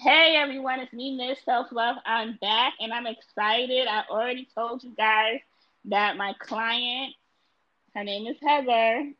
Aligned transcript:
Hey 0.00 0.36
everyone, 0.36 0.78
it's 0.78 0.92
me, 0.92 1.16
Miss 1.16 1.40
Self 1.44 1.72
Love. 1.72 1.96
I'm 2.06 2.38
back 2.40 2.74
and 2.78 2.92
I'm 2.92 3.08
excited. 3.08 3.88
I 3.88 4.04
already 4.08 4.46
told 4.54 4.84
you 4.84 4.92
guys 4.96 5.40
that 5.86 6.16
my 6.16 6.34
client, 6.38 7.14
her 7.96 8.04
name 8.04 8.28
is 8.28 8.36
Heather. 8.40 9.10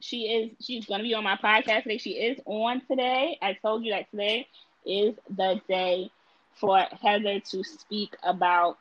She 0.00 0.22
is 0.22 0.50
she's 0.64 0.86
gonna 0.86 1.02
be 1.02 1.12
on 1.12 1.22
my 1.22 1.36
podcast 1.36 1.82
today. 1.82 1.98
She 1.98 2.12
is 2.12 2.40
on 2.46 2.80
today. 2.86 3.38
I 3.42 3.52
told 3.52 3.84
you 3.84 3.92
that 3.92 4.10
today 4.10 4.48
is 4.86 5.14
the 5.36 5.60
day 5.68 6.10
for 6.54 6.78
Heather 7.02 7.38
to 7.38 7.62
speak 7.62 8.16
about 8.22 8.78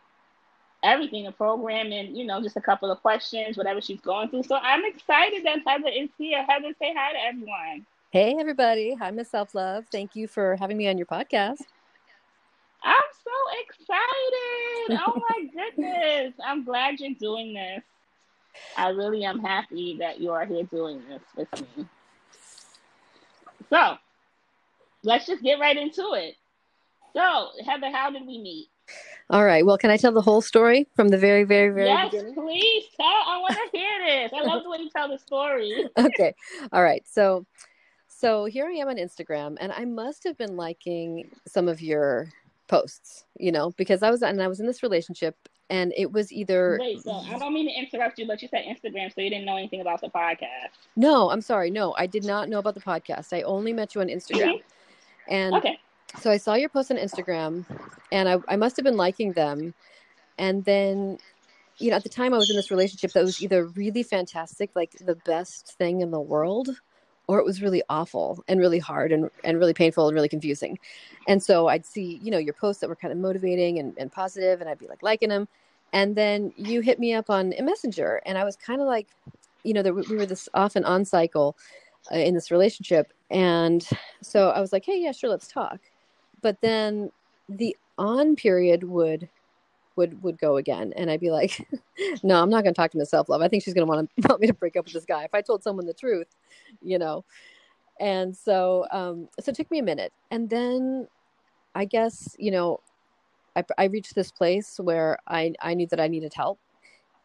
everything, 0.81 1.25
the 1.25 1.33
program, 1.33 1.91
and 1.91 2.18
you 2.18 2.25
know, 2.25 2.41
just 2.41 2.55
a 2.55 2.61
couple 2.61 2.89
of 2.89 3.02
questions, 3.02 3.57
whatever 3.57 3.81
she's 3.81 3.99
going 3.99 4.29
through. 4.29 4.43
So 4.43 4.55
I'm 4.55 4.86
excited 4.86 5.43
that 5.43 5.59
Heather 5.68 5.89
is 5.89 6.09
here. 6.18 6.45
Heather, 6.47 6.73
say 6.79 6.93
hi 6.95 7.11
to 7.11 7.20
everyone. 7.20 7.86
Hey, 8.12 8.36
everybody. 8.38 8.93
Hi, 8.96 9.09
Miss 9.09 9.30
Self 9.30 9.55
Love. 9.55 9.86
Thank 9.89 10.18
you 10.18 10.28
for 10.28 10.57
having 10.60 10.75
me 10.75 10.89
on 10.89 10.98
your 10.98 11.07
podcast. 11.07 11.61
I'm 12.84 13.02
so 13.24 13.32
excited. 13.64 15.00
Oh 15.07 15.21
my 15.29 15.46
goodness. 15.54 16.34
I'm 16.46 16.65
glad 16.65 17.00
you're 17.00 17.14
doing 17.14 17.54
this. 17.54 17.82
I 18.75 18.89
really 18.89 19.24
am 19.24 19.39
happy 19.39 19.96
that 20.00 20.20
you 20.20 20.32
are 20.32 20.46
here 20.46 20.64
doing 20.64 21.01
this 21.07 21.21
with 21.37 21.78
me. 21.78 21.86
So, 23.70 23.96
let's 25.04 25.25
just 25.25 25.42
get 25.42 25.62
right 25.62 25.78
into 25.78 26.12
it. 26.15 26.36
So, 27.15 27.51
Heather, 27.65 27.92
how 27.93 28.12
did 28.12 28.28
we 28.28 28.39
meet? 28.39 28.68
All 29.29 29.46
right. 29.46 29.65
Well, 29.65 29.78
can 29.78 29.89
I 29.89 29.96
tell 29.96 30.12
the 30.12 30.20
whole 30.20 30.42
story 30.42 30.86
from 30.98 31.07
the 31.07 31.18
very, 31.18 31.46
very, 31.46 31.73
very 31.73 31.87
yes, 31.87 32.12
beginning? 32.12 32.34
please 32.34 32.84
tell. 32.98 33.08
I 33.08 33.38
want 33.38 33.53
to 33.53 33.78
hear 33.78 34.06
this. 34.06 34.34
I 34.36 34.44
love 34.44 34.64
the 34.64 34.70
way 34.70 34.80
you 34.80 34.89
tell 34.89 35.08
the 35.08 35.17
story. 35.17 35.88
okay. 35.98 36.34
All 36.73 36.84
right. 36.84 37.03
So, 37.08 37.45
so 38.22 38.45
here 38.45 38.67
I 38.67 38.73
am 38.73 38.88
on 38.88 38.98
Instagram, 38.98 39.58
and 39.59 39.72
I 39.72 39.84
must 39.84 40.23
have 40.25 40.38
been 40.38 40.56
liking 40.56 41.31
some 41.48 41.67
of 41.67 41.81
your 41.81 42.30
posts, 42.67 43.25
you 43.39 43.52
know, 43.52 43.72
because 43.78 44.03
I 44.03 44.12
was 44.12 44.22
and 44.22 44.39
I 44.44 44.48
was 44.48 44.59
in 44.59 44.67
this 44.67 44.84
relationship, 44.84 45.36
and 45.72 45.92
it 45.98 46.12
was 46.12 46.32
either. 46.32 46.78
Wait, 46.80 47.04
so 47.04 47.14
I 47.14 47.40
don't 47.40 47.52
mean 47.52 47.68
to 47.68 47.73
interrupt 47.73 48.20
you, 48.20 48.28
but 48.28 48.40
you 48.44 48.48
said 48.48 48.64
Instagram, 48.66 49.12
so 49.12 49.22
you 49.22 49.32
didn't 49.32 49.45
know 49.45 49.58
anything 49.58 49.82
about 49.82 50.02
the 50.02 50.10
podcast. 50.10 50.70
No, 50.95 51.32
I'm 51.32 51.42
sorry. 51.42 51.72
No, 51.72 51.95
I 51.98 52.06
did 52.06 52.23
not 52.23 52.48
know 52.48 52.60
about 52.60 52.76
the 52.76 52.82
podcast. 52.82 53.34
I 53.34 53.42
only 53.42 53.73
met 53.73 53.95
you 53.95 54.02
on 54.02 54.08
Instagram, 54.08 54.62
and 55.28 55.56
Okay. 55.56 55.80
so 56.20 56.30
I 56.30 56.38
saw 56.38 56.54
your 56.54 56.70
post 56.70 56.92
on 56.92 56.98
Instagram, 56.98 57.66
and 58.12 58.30
I, 58.30 58.38
I 58.48 58.56
must 58.56 58.78
have 58.78 58.84
been 58.84 58.98
liking 58.98 59.34
them, 59.34 59.73
and 60.38 60.64
then. 60.64 61.17
You 61.78 61.90
know, 61.90 61.95
at 61.95 62.04
the 62.04 62.10
time 62.10 62.32
I 62.32 62.38
was 62.38 62.52
in 62.52 62.56
this 62.56 62.70
relationship 62.70 63.14
that 63.14 63.23
was 63.23 63.42
either 63.42 63.66
really 63.66 64.04
fantastic, 64.04 64.70
like 64.76 64.92
the 65.00 65.16
best 65.16 65.73
thing 65.80 66.02
in 66.02 66.12
the 66.12 66.20
world, 66.20 66.70
or 67.27 67.39
it 67.39 67.45
was 67.45 67.61
really 67.61 67.81
awful 67.89 68.44
and 68.47 68.59
really 68.59 68.80
hard 68.80 69.11
and, 69.11 69.30
and 69.44 69.58
really 69.58 69.73
painful 69.73 70.08
and 70.08 70.16
really 70.16 70.30
confusing. 70.30 70.77
And 71.27 71.41
so 71.41 71.67
I'd 71.67 71.86
see, 71.86 72.19
you 72.23 72.31
know, 72.31 72.38
your 72.38 72.53
posts 72.53 72.81
that 72.81 72.89
were 72.89 72.95
kind 72.95 73.11
of 73.11 73.17
motivating 73.17 73.80
and, 73.80 73.94
and 73.97 74.11
positive, 74.11 74.59
and 74.59 74.69
I'd 74.69 74.80
be 74.80 74.88
like 74.88 75.03
liking 75.03 75.30
them. 75.30 75.47
And 75.94 76.16
then 76.16 76.53
you 76.55 76.81
hit 76.81 76.99
me 76.99 77.14
up 77.14 77.30
on 77.30 77.53
a 77.58 77.64
messenger, 77.64 78.22
and 78.25 78.38
I 78.38 78.44
was 78.44 78.55
kind 78.55 78.81
of 78.81 78.88
like, 78.88 79.08
you 79.64 79.73
know, 79.73 79.81
there, 79.81 79.94
we 79.94 80.16
were 80.16 80.25
this 80.25 80.47
off 80.53 80.75
and 80.75 80.86
on 80.86 81.05
cycle 81.05 81.55
uh, 82.11 82.16
in 82.17 82.33
this 82.33 82.49
relationship. 82.49 83.14
And 83.30 83.88
so 84.22 84.49
I 84.49 84.61
was 84.61 84.73
like, 84.73 84.86
hey, 84.86 84.99
yeah, 84.99 85.11
sure, 85.11 85.30
let's 85.30 85.47
talk. 85.47 85.80
But 86.42 86.59
then 86.61 87.11
the 87.47 87.75
on 87.97 88.36
period 88.36 88.83
would 88.83 89.30
would 89.95 90.22
would 90.23 90.38
go 90.39 90.58
again. 90.58 90.94
And 90.95 91.11
i'd 91.11 91.20
be 91.20 91.31
like 91.31 91.67
no 92.23 92.42
i'm 92.42 92.50
not 92.50 92.64
going 92.64 92.73
to 92.73 92.80
talk 92.80 92.92
to 92.92 92.97
myself 92.97 93.28
self 93.28 93.30
love 93.30 93.42
i 93.42 93.47
think 93.47 93.64
she's 93.64 93.73
going 93.73 93.86
to 93.86 93.92
want 93.92 94.09
to 94.22 94.28
want 94.28 94.42
me 94.42 94.48
to 94.48 94.53
break 94.53 94.75
up 94.75 94.86
with 94.86 94.94
this 94.94 95.06
guy. 95.06 95.23
If 95.23 95.33
i 95.33 95.42
told 95.42 95.64
someone 95.64 95.86
the 95.86 95.94
truth 95.94 96.28
you 96.81 97.00
know? 97.00 97.23
And 98.00 98.36
so 98.36 98.86
um 98.92 99.28
so 99.39 99.52
it 99.52 99.56
took 99.56 99.70
me 99.72 99.80
a 99.80 99.83
minute. 99.83 100.14
And 100.31 100.50
then 100.50 101.08
i 101.75 101.86
guess 101.86 102.36
you 102.38 102.52
know 102.52 102.80
i 103.56 103.64
i 103.78 103.86
reached 103.86 104.16
this 104.16 104.31
place 104.31 104.80
where 104.81 105.17
i 105.28 105.53
i 105.61 105.73
knew 105.73 105.88
that 105.88 106.00
i 106.00 106.08
needed 106.08 106.33
help. 106.33 106.59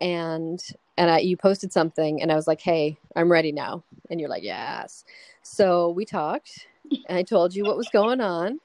And 0.01 0.62
and 0.98 1.11
I, 1.11 1.19
you 1.19 1.36
posted 1.36 1.73
something 1.73 2.23
and 2.23 2.33
i 2.33 2.35
was 2.36 2.46
like 2.46 2.61
hey 2.61 2.98
i'm 3.17 3.30
ready 3.30 3.52
now. 3.52 3.83
And 4.11 4.20
you're 4.20 4.30
like 4.30 4.42
yes. 4.42 5.05
So 5.42 5.91
we 5.91 6.05
talked. 6.05 6.67
And 7.08 7.18
i 7.18 7.23
told 7.23 7.55
you 7.55 7.64
what 7.64 7.77
was 7.77 7.89
going 7.89 8.20
on. 8.20 8.61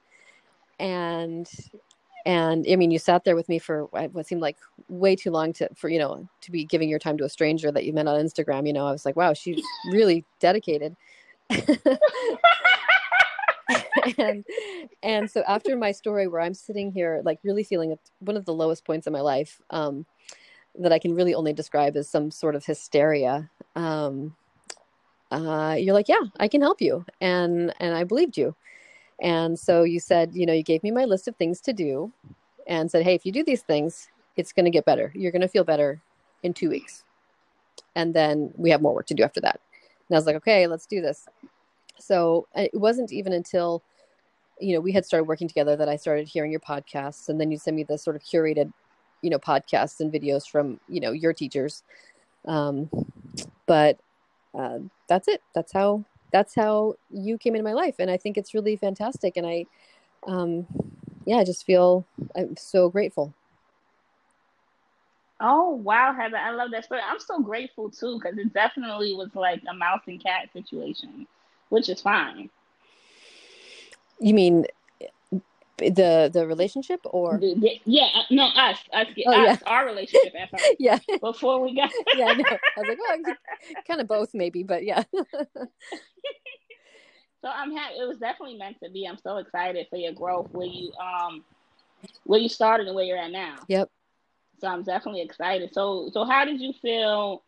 And 0.79 1.49
and 2.25 2.65
i 2.69 2.75
mean 2.75 2.91
you 2.91 2.99
sat 2.99 3.23
there 3.23 3.35
with 3.35 3.49
me 3.49 3.59
for 3.59 3.85
what 3.85 4.27
seemed 4.27 4.41
like 4.41 4.57
way 4.89 5.15
too 5.15 5.31
long 5.31 5.53
to 5.53 5.67
for 5.75 5.89
you 5.89 5.99
know 5.99 6.27
to 6.41 6.51
be 6.51 6.65
giving 6.65 6.89
your 6.89 6.99
time 6.99 7.17
to 7.17 7.23
a 7.23 7.29
stranger 7.29 7.71
that 7.71 7.85
you 7.85 7.93
met 7.93 8.07
on 8.07 8.19
instagram 8.19 8.67
you 8.67 8.73
know 8.73 8.85
i 8.85 8.91
was 8.91 9.05
like 9.05 9.15
wow 9.15 9.33
she's 9.33 9.63
really 9.91 10.25
dedicated. 10.39 10.95
And 14.17 14.45
and 15.03 15.29
so 15.29 15.43
after 15.47 15.75
my 15.77 15.91
story 15.91 16.27
where 16.27 16.41
i'm 16.41 16.53
sitting 16.53 16.91
here 16.91 17.21
like 17.23 17.39
really 17.43 17.63
feeling 17.63 17.97
one 18.19 18.35
of 18.35 18.45
the 18.45 18.53
lowest 18.53 18.83
points 18.83 19.07
in 19.07 19.13
my 19.13 19.21
life 19.21 19.61
um 19.69 20.05
that 20.79 20.91
i 20.91 20.99
can 20.99 21.13
really 21.13 21.33
only 21.33 21.53
describe 21.53 21.95
as 21.95 22.09
some 22.09 22.31
sort 22.31 22.55
of 22.55 22.65
hysteria 22.65 23.49
um 23.75 24.35
uh 25.31 25.75
you're 25.77 25.93
like 25.93 26.09
yeah 26.09 26.23
i 26.39 26.47
can 26.47 26.61
help 26.61 26.81
you. 26.81 27.05
And 27.21 27.73
and 27.79 27.95
i 27.95 28.03
believed 28.03 28.37
you 28.37 28.55
and 29.21 29.57
so 29.57 29.83
you 29.83 29.99
said, 29.99 30.31
you 30.33 30.45
know, 30.45 30.53
you 30.53 30.63
gave 30.63 30.81
me 30.81 30.89
my 30.91 31.05
list 31.05 31.27
of 31.27 31.35
things 31.35 31.61
to 31.61 31.73
do 31.73 32.11
and 32.67 32.89
said, 32.89 33.03
hey, 33.03 33.13
if 33.13 33.25
you 33.25 33.31
do 33.31 33.43
these 33.43 33.61
things, 33.61 34.09
it's 34.35 34.51
going 34.51 34.65
to 34.65 34.71
get 34.71 34.85
better. 34.85 35.11
You're 35.13 35.31
going 35.31 35.43
to 35.43 35.47
feel 35.47 35.63
better 35.63 36.01
in 36.41 36.53
two 36.53 36.69
weeks. 36.69 37.03
And 37.95 38.13
then 38.13 38.51
we 38.57 38.71
have 38.71 38.81
more 38.81 38.95
work 38.95 39.05
to 39.07 39.13
do 39.13 39.23
after 39.23 39.39
that. 39.41 39.59
And 40.09 40.15
I 40.15 40.17
was 40.17 40.25
like, 40.25 40.37
okay, 40.37 40.65
let's 40.65 40.87
do 40.87 41.01
this. 41.01 41.27
So 41.99 42.47
it 42.55 42.73
wasn't 42.73 43.11
even 43.11 43.33
until, 43.33 43.83
you 44.59 44.73
know, 44.73 44.79
we 44.79 44.91
had 44.91 45.05
started 45.05 45.25
working 45.25 45.47
together 45.47 45.75
that 45.75 45.89
I 45.89 45.97
started 45.97 46.27
hearing 46.27 46.51
your 46.51 46.59
podcasts. 46.59 47.29
And 47.29 47.39
then 47.39 47.51
you 47.51 47.57
send 47.57 47.75
me 47.75 47.83
the 47.83 47.97
sort 47.97 48.15
of 48.15 48.23
curated, 48.23 48.73
you 49.21 49.29
know, 49.29 49.37
podcasts 49.37 49.99
and 49.99 50.11
videos 50.11 50.49
from, 50.49 50.79
you 50.89 50.99
know, 50.99 51.11
your 51.11 51.33
teachers. 51.33 51.83
Um, 52.45 52.89
but 53.67 53.99
uh, 54.57 54.79
that's 55.07 55.27
it. 55.27 55.43
That's 55.53 55.71
how 55.71 56.05
that's 56.31 56.55
how 56.55 56.95
you 57.11 57.37
came 57.37 57.55
into 57.55 57.63
my 57.63 57.73
life 57.73 57.95
and 57.99 58.09
i 58.09 58.17
think 58.17 58.37
it's 58.37 58.53
really 58.53 58.75
fantastic 58.75 59.37
and 59.37 59.45
i 59.45 59.65
um 60.27 60.65
yeah 61.25 61.37
i 61.37 61.43
just 61.43 61.65
feel 61.65 62.05
i'm 62.35 62.55
so 62.57 62.89
grateful 62.89 63.33
Oh 65.43 65.71
wow, 65.71 66.13
Heather, 66.13 66.37
I 66.37 66.51
love 66.51 66.69
that 66.69 66.85
story. 66.85 67.01
I'm 67.03 67.19
so 67.19 67.41
grateful 67.41 67.89
too 67.89 68.19
because 68.19 68.37
it 68.37 68.53
definitely 68.53 69.15
was 69.15 69.29
like 69.33 69.63
a 69.67 69.73
mouse 69.73 70.01
and 70.05 70.23
cat 70.23 70.49
situation, 70.53 71.25
which 71.69 71.89
is 71.89 71.99
fine. 71.99 72.47
you 74.21 74.33
mean 74.35 74.65
the 75.89 76.29
the 76.31 76.47
relationship 76.47 76.99
or 77.05 77.37
The- 77.39 77.81
Yeah, 77.85 78.07
uh, 78.13 78.23
no, 78.29 78.45
us, 78.45 78.77
us, 78.93 79.07
Oh, 79.25 79.31
us, 79.33 79.45
yeah. 79.45 79.57
our 79.65 79.85
relationship 79.85 80.33
yeah 80.79 80.99
before 81.21 81.61
we 81.61 81.75
got. 81.75 81.91
yeah 82.17 82.27
I. 82.27 82.31
I 82.77 82.81
was 82.81 82.87
like 82.87 82.97
well 82.99 83.35
kind 83.87 84.01
of 84.01 84.07
both 84.07 84.29
maybe 84.33 84.63
but 84.63 84.83
yeah 84.83 85.03
So 87.41 87.49
I'm 87.49 87.75
happy. 87.75 87.95
It 87.95 88.07
was 88.07 88.19
definitely 88.19 88.57
meant 88.57 88.77
to 88.83 88.89
be. 88.91 89.07
I'm 89.07 89.17
so 89.17 89.37
excited 89.37 89.87
for 89.89 89.97
your 89.97 90.13
growth, 90.13 90.49
where 90.51 90.67
you 90.67 90.91
um, 90.93 91.43
where 92.23 92.39
you 92.39 92.47
started 92.49 92.85
and 92.85 92.95
where 92.95 93.03
you're 93.03 93.17
at 93.17 93.31
now. 93.31 93.55
yep 93.67 93.89
So 94.59 94.67
I'm 94.67 94.83
definitely 94.83 95.21
excited. 95.21 95.73
So 95.73 96.09
so 96.13 96.23
how 96.23 96.45
did 96.45 96.61
you 96.61 96.71
feel 96.81 97.43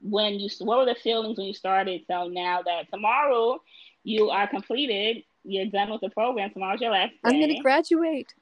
when 0.00 0.34
you? 0.40 0.48
What 0.60 0.78
were 0.78 0.86
the 0.86 0.94
feelings 0.94 1.36
when 1.36 1.46
you 1.46 1.52
started? 1.54 2.02
So 2.10 2.28
now 2.28 2.62
that 2.62 2.90
tomorrow 2.90 3.60
you 4.02 4.30
are 4.30 4.48
completed, 4.48 5.24
you're 5.48 5.66
done 5.66 5.90
with 5.90 6.00
the 6.00 6.10
program. 6.10 6.50
Tomorrow's 6.50 6.80
your 6.80 6.90
last 6.92 7.10
day. 7.10 7.18
i'm 7.24 7.40
gonna 7.40 7.60
graduate 7.60 8.32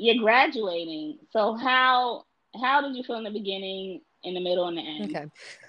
you're 0.00 0.16
graduating. 0.22 1.18
So 1.30 1.54
how 1.54 2.24
how 2.60 2.80
did 2.80 2.96
you 2.96 3.02
feel 3.04 3.16
in 3.16 3.24
the 3.24 3.30
beginning, 3.30 4.00
in 4.24 4.34
the 4.34 4.40
middle, 4.40 4.66
and 4.66 4.78
the 4.78 4.82
end? 4.82 5.16
okay 5.16 5.26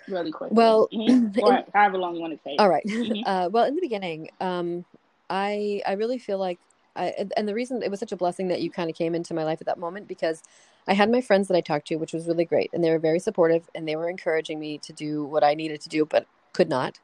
Really 0.08 0.32
quick. 0.32 0.52
Well, 0.52 0.90
or 1.42 1.64
however 1.74 1.98
long 1.98 2.16
you 2.16 2.22
want 2.22 2.38
to 2.38 2.50
take. 2.50 2.60
All 2.60 2.70
right. 2.70 2.84
Mhm. 2.88 3.24
Uh, 3.26 3.50
well, 3.52 3.66
in 3.66 3.76
the 3.76 3.82
beginning, 3.82 4.30
um, 4.40 4.86
I 5.30 5.82
I 5.86 5.94
really 5.94 6.18
feel 6.18 6.38
like 6.38 6.60
I 6.96 7.08
and- 7.18 7.34
and 7.38 7.48
the 7.48 7.54
reason 7.54 7.84
it 7.84 7.92
was 7.92 8.00
such 8.00 8.12
a 8.12 8.18
blessing 8.18 8.48
that 8.48 8.62
you 8.62 8.72
kind 8.72 8.90
of 8.90 8.96
came 8.96 9.14
into 9.16 9.34
my 9.34 9.44
life 9.44 9.60
at 9.62 9.68
that 9.68 9.78
moment 9.78 10.08
because 10.08 10.42
I 10.88 10.94
had 10.94 11.12
my 11.12 11.22
friends 11.22 11.48
that 11.50 11.56
I 11.56 11.62
talked 11.62 11.88
to, 11.88 11.98
which 11.98 12.14
was 12.14 12.28
really 12.28 12.46
great, 12.46 12.70
and 12.74 12.84
they 12.84 12.90
were 12.90 13.00
very 13.00 13.20
supportive 13.20 13.70
and 13.76 13.88
they 13.88 13.96
were 13.96 14.10
encouraging 14.10 14.60
me 14.60 14.78
to 14.80 14.94
do 14.94 15.24
what 15.26 15.44
I 15.44 15.54
needed 15.54 15.82
to 15.82 15.90
do, 15.90 16.06
but 16.06 16.26
could 16.54 16.70
not. 16.70 17.00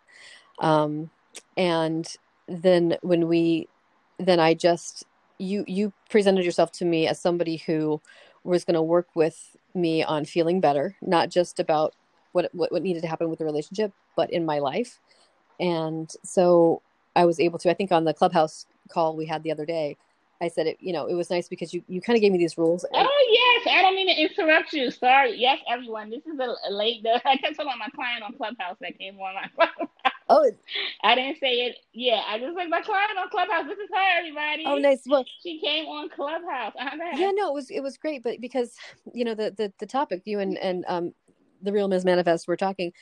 Um, 0.59 1.11
and 1.55 2.07
then 2.47 2.97
when 3.01 3.27
we, 3.27 3.69
then 4.19 4.39
I 4.39 4.53
just 4.53 5.05
you 5.39 5.63
you 5.67 5.93
presented 6.09 6.45
yourself 6.45 6.71
to 6.73 6.85
me 6.85 7.07
as 7.07 7.21
somebody 7.21 7.57
who 7.57 8.01
was 8.43 8.65
going 8.65 8.75
to 8.75 8.81
work 8.81 9.09
with 9.15 9.55
me 9.75 10.03
on 10.03 10.25
feeling 10.25 10.61
better, 10.61 10.95
not 11.01 11.29
just 11.29 11.59
about 11.59 11.93
what, 12.33 12.49
what 12.53 12.71
what 12.71 12.83
needed 12.83 13.01
to 13.03 13.07
happen 13.07 13.29
with 13.29 13.39
the 13.39 13.45
relationship, 13.45 13.91
but 14.15 14.31
in 14.31 14.45
my 14.45 14.59
life. 14.59 14.99
And 15.59 16.09
so 16.23 16.81
I 17.15 17.25
was 17.25 17.39
able 17.39 17.59
to. 17.59 17.69
I 17.69 17.73
think 17.73 17.91
on 17.91 18.05
the 18.05 18.13
clubhouse 18.13 18.65
call 18.89 19.15
we 19.17 19.25
had 19.25 19.43
the 19.43 19.51
other 19.51 19.65
day, 19.65 19.97
I 20.41 20.49
said 20.49 20.67
it. 20.67 20.77
You 20.79 20.93
know, 20.93 21.07
it 21.07 21.15
was 21.15 21.29
nice 21.29 21.47
because 21.49 21.73
you 21.73 21.83
you 21.87 22.01
kind 22.01 22.17
of 22.17 22.21
gave 22.21 22.31
me 22.31 22.37
these 22.37 22.57
rules. 22.57 22.83
and- 22.85 23.07
Oh 23.07 23.63
yes, 23.65 23.75
I 23.75 23.81
don't 23.81 23.95
mean 23.95 24.07
to 24.07 24.21
interrupt 24.21 24.73
you. 24.73 24.91
Sorry. 24.91 25.35
Yes, 25.37 25.59
everyone. 25.69 26.09
This 26.09 26.25
is 26.25 26.39
a, 26.39 26.73
late. 26.73 27.05
I 27.25 27.37
kept 27.37 27.55
telling 27.57 27.77
my 27.79 27.89
client 27.95 28.23
on 28.23 28.33
Clubhouse 28.33 28.77
that 28.81 28.97
came 28.99 29.19
on 29.19 29.35
my. 29.35 29.69
Oh, 30.29 30.51
I 31.03 31.15
didn't 31.15 31.39
say 31.39 31.67
it. 31.67 31.77
Yeah, 31.93 32.21
I 32.27 32.39
just 32.39 32.55
like 32.55 32.69
my 32.69 32.81
client 32.81 33.11
on 33.19 33.29
Clubhouse. 33.29 33.65
This 33.67 33.77
is 33.77 33.89
her, 33.93 34.19
everybody. 34.19 34.63
Oh, 34.65 34.77
nice. 34.77 35.03
Well, 35.07 35.25
she 35.43 35.59
came 35.61 35.85
on 35.87 36.09
Clubhouse. 36.09 36.73
Yeah, 37.15 37.31
no, 37.33 37.49
it 37.49 37.53
was 37.53 37.69
it 37.69 37.81
was 37.81 37.97
great, 37.97 38.23
but 38.23 38.41
because 38.41 38.75
you 39.13 39.25
know 39.25 39.35
the 39.35 39.53
the 39.57 39.71
the 39.79 39.85
topic 39.85 40.23
you 40.25 40.39
and 40.39 40.57
and 40.57 40.85
um 40.87 41.13
the 41.61 41.71
real 41.71 41.87
Ms. 41.87 42.05
Manifest 42.05 42.47
were 42.47 42.57
talking, 42.57 42.93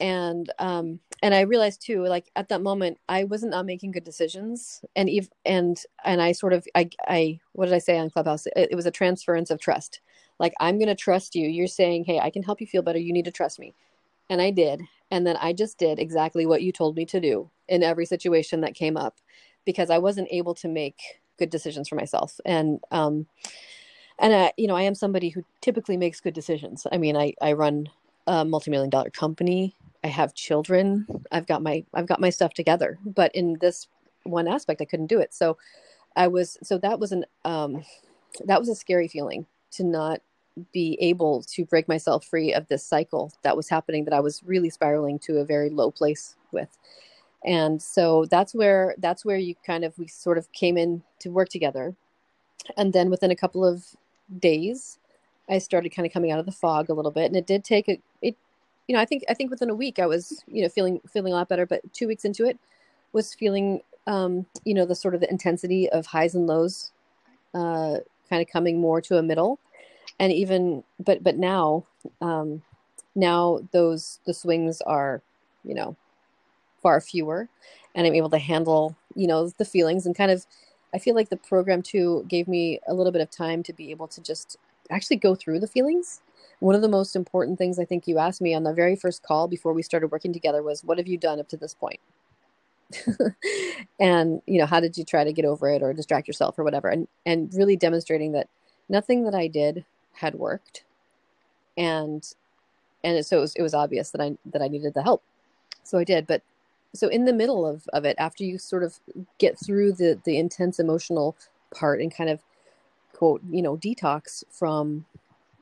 and 0.00 0.52
um 0.58 1.00
and 1.22 1.34
I 1.34 1.42
realized 1.42 1.82
too, 1.84 2.04
like 2.06 2.30
at 2.36 2.48
that 2.50 2.62
moment, 2.62 2.98
I 3.08 3.24
wasn't 3.24 3.52
not 3.52 3.66
making 3.66 3.92
good 3.92 4.04
decisions, 4.04 4.84
and 4.96 5.10
eve 5.10 5.28
and 5.44 5.78
and 6.04 6.22
I 6.22 6.32
sort 6.32 6.54
of 6.54 6.66
I 6.74 6.90
I 7.08 7.40
what 7.52 7.66
did 7.66 7.74
I 7.74 7.78
say 7.78 7.98
on 7.98 8.10
Clubhouse? 8.10 8.46
It, 8.46 8.68
it 8.72 8.76
was 8.76 8.86
a 8.86 8.90
transference 8.92 9.50
of 9.50 9.60
trust. 9.60 10.00
Like 10.38 10.54
I'm 10.60 10.78
going 10.78 10.88
to 10.88 10.94
trust 10.96 11.34
you. 11.34 11.48
You're 11.48 11.66
saying, 11.68 12.04
hey, 12.04 12.18
I 12.20 12.30
can 12.30 12.42
help 12.42 12.60
you 12.60 12.66
feel 12.66 12.82
better. 12.82 12.98
You 12.98 13.12
need 13.12 13.26
to 13.26 13.32
trust 13.32 13.58
me, 13.60 13.74
and 14.30 14.40
I 14.42 14.50
did 14.50 14.82
and 15.12 15.26
then 15.26 15.36
I 15.36 15.52
just 15.52 15.76
did 15.76 15.98
exactly 15.98 16.46
what 16.46 16.62
you 16.62 16.72
told 16.72 16.96
me 16.96 17.04
to 17.04 17.20
do 17.20 17.50
in 17.68 17.82
every 17.82 18.06
situation 18.06 18.62
that 18.62 18.74
came 18.74 18.96
up 18.96 19.18
because 19.66 19.90
I 19.90 19.98
wasn't 19.98 20.28
able 20.30 20.54
to 20.54 20.68
make 20.68 21.00
good 21.38 21.50
decisions 21.50 21.86
for 21.86 21.96
myself. 21.96 22.40
And, 22.46 22.80
um, 22.90 23.26
and 24.18 24.34
I, 24.34 24.52
you 24.56 24.66
know, 24.66 24.74
I 24.74 24.82
am 24.82 24.94
somebody 24.94 25.28
who 25.28 25.44
typically 25.60 25.98
makes 25.98 26.20
good 26.20 26.32
decisions. 26.32 26.86
I 26.90 26.96
mean, 26.96 27.14
I, 27.14 27.34
I 27.42 27.52
run 27.52 27.90
a 28.26 28.42
multi-million 28.42 28.88
dollar 28.88 29.10
company. 29.10 29.76
I 30.02 30.06
have 30.08 30.32
children. 30.32 31.06
I've 31.30 31.46
got 31.46 31.62
my, 31.62 31.84
I've 31.92 32.06
got 32.06 32.18
my 32.18 32.30
stuff 32.30 32.54
together, 32.54 32.98
but 33.04 33.34
in 33.34 33.58
this 33.60 33.88
one 34.22 34.48
aspect, 34.48 34.80
I 34.80 34.86
couldn't 34.86 35.08
do 35.08 35.20
it. 35.20 35.34
So 35.34 35.58
I 36.16 36.28
was, 36.28 36.56
so 36.62 36.78
that 36.78 36.98
was 36.98 37.12
an, 37.12 37.26
um, 37.44 37.84
that 38.46 38.58
was 38.58 38.70
a 38.70 38.74
scary 38.74 39.08
feeling 39.08 39.44
to 39.72 39.84
not 39.84 40.22
be 40.72 40.98
able 41.00 41.42
to 41.42 41.64
break 41.64 41.88
myself 41.88 42.24
free 42.24 42.52
of 42.52 42.68
this 42.68 42.84
cycle 42.84 43.32
that 43.42 43.56
was 43.56 43.68
happening 43.68 44.04
that 44.04 44.14
I 44.14 44.20
was 44.20 44.42
really 44.44 44.70
spiraling 44.70 45.18
to 45.20 45.38
a 45.38 45.44
very 45.44 45.70
low 45.70 45.90
place 45.90 46.36
with. 46.52 46.68
And 47.44 47.80
so 47.82 48.26
that's 48.26 48.54
where 48.54 48.94
that's 48.98 49.24
where 49.24 49.36
you 49.36 49.54
kind 49.66 49.84
of 49.84 49.98
we 49.98 50.06
sort 50.06 50.38
of 50.38 50.50
came 50.52 50.76
in 50.76 51.02
to 51.20 51.30
work 51.30 51.48
together. 51.48 51.94
And 52.76 52.92
then 52.92 53.10
within 53.10 53.30
a 53.30 53.36
couple 53.36 53.64
of 53.64 53.84
days, 54.38 54.98
I 55.50 55.58
started 55.58 55.90
kind 55.90 56.06
of 56.06 56.12
coming 56.12 56.30
out 56.30 56.38
of 56.38 56.46
the 56.46 56.52
fog 56.52 56.88
a 56.88 56.94
little 56.94 57.10
bit. 57.10 57.26
And 57.26 57.36
it 57.36 57.46
did 57.46 57.64
take 57.64 57.88
a 57.88 57.98
it 58.20 58.36
you 58.88 58.94
know, 58.94 59.00
I 59.00 59.04
think 59.04 59.24
I 59.28 59.34
think 59.34 59.50
within 59.50 59.70
a 59.70 59.74
week 59.74 59.98
I 59.98 60.06
was, 60.06 60.44
you 60.46 60.62
know, 60.62 60.68
feeling 60.68 61.00
feeling 61.08 61.32
a 61.32 61.36
lot 61.36 61.48
better, 61.48 61.66
but 61.66 61.80
2 61.92 62.06
weeks 62.06 62.24
into 62.24 62.46
it 62.46 62.58
was 63.12 63.34
feeling 63.34 63.80
um, 64.06 64.46
you 64.64 64.74
know, 64.74 64.84
the 64.84 64.96
sort 64.96 65.14
of 65.14 65.20
the 65.20 65.30
intensity 65.30 65.88
of 65.90 66.06
highs 66.06 66.34
and 66.34 66.46
lows 66.46 66.92
uh 67.54 67.98
kind 68.30 68.40
of 68.40 68.48
coming 68.48 68.80
more 68.80 69.00
to 69.00 69.18
a 69.18 69.22
middle 69.22 69.58
and 70.22 70.32
even 70.32 70.84
but 71.00 71.22
but 71.24 71.36
now 71.36 71.84
um 72.22 72.62
now 73.16 73.60
those 73.72 74.20
the 74.24 74.32
swings 74.32 74.80
are 74.82 75.20
you 75.64 75.74
know 75.74 75.96
far 76.82 77.00
fewer 77.00 77.48
and 77.94 78.06
i'm 78.06 78.14
able 78.14 78.30
to 78.30 78.38
handle 78.38 78.96
you 79.16 79.26
know 79.26 79.50
the 79.58 79.64
feelings 79.64 80.06
and 80.06 80.16
kind 80.16 80.30
of 80.30 80.46
i 80.94 80.98
feel 80.98 81.14
like 81.14 81.28
the 81.28 81.36
program 81.36 81.82
too 81.82 82.24
gave 82.28 82.46
me 82.46 82.78
a 82.86 82.94
little 82.94 83.12
bit 83.12 83.20
of 83.20 83.30
time 83.30 83.62
to 83.64 83.72
be 83.72 83.90
able 83.90 84.06
to 84.06 84.22
just 84.22 84.56
actually 84.90 85.16
go 85.16 85.34
through 85.34 85.58
the 85.58 85.66
feelings. 85.66 86.20
One 86.60 86.74
of 86.74 86.82
the 86.82 86.88
most 86.88 87.16
important 87.16 87.58
things 87.58 87.78
i 87.80 87.84
think 87.84 88.06
you 88.06 88.18
asked 88.18 88.40
me 88.40 88.54
on 88.54 88.62
the 88.62 88.72
very 88.72 88.94
first 88.94 89.22
call 89.24 89.48
before 89.48 89.72
we 89.72 89.82
started 89.82 90.12
working 90.12 90.32
together 90.32 90.62
was 90.62 90.84
what 90.84 90.98
have 90.98 91.08
you 91.08 91.18
done 91.18 91.40
up 91.40 91.48
to 91.48 91.56
this 91.56 91.74
point? 91.74 92.00
And 94.00 94.42
you 94.46 94.58
know 94.58 94.66
how 94.66 94.80
did 94.80 94.96
you 94.96 95.04
try 95.04 95.24
to 95.24 95.32
get 95.32 95.44
over 95.44 95.68
it 95.70 95.82
or 95.82 95.92
distract 95.92 96.28
yourself 96.28 96.58
or 96.58 96.64
whatever? 96.64 96.88
And 96.88 97.08
and 97.26 97.52
really 97.54 97.76
demonstrating 97.76 98.32
that 98.32 98.48
nothing 98.88 99.24
that 99.24 99.34
i 99.34 99.46
did 99.48 99.84
had 100.14 100.34
worked. 100.34 100.84
And 101.76 102.26
and 103.04 103.24
so 103.26 103.38
it 103.38 103.40
was, 103.40 103.54
it 103.56 103.62
was 103.62 103.74
obvious 103.74 104.10
that 104.12 104.20
i 104.20 104.36
that 104.46 104.62
i 104.62 104.68
needed 104.68 104.94
the 104.94 105.02
help. 105.02 105.22
So 105.84 105.98
i 105.98 106.04
did. 106.04 106.26
But 106.26 106.42
so 106.94 107.08
in 107.08 107.24
the 107.24 107.32
middle 107.32 107.66
of, 107.66 107.88
of 107.92 108.04
it 108.04 108.16
after 108.18 108.44
you 108.44 108.58
sort 108.58 108.82
of 108.82 108.98
get 109.38 109.58
through 109.58 109.92
the 109.92 110.20
the 110.24 110.38
intense 110.38 110.78
emotional 110.78 111.36
part 111.74 112.00
and 112.00 112.14
kind 112.14 112.28
of 112.28 112.40
quote 113.14 113.40
you 113.50 113.62
know 113.62 113.76
detox 113.76 114.44
from 114.50 115.06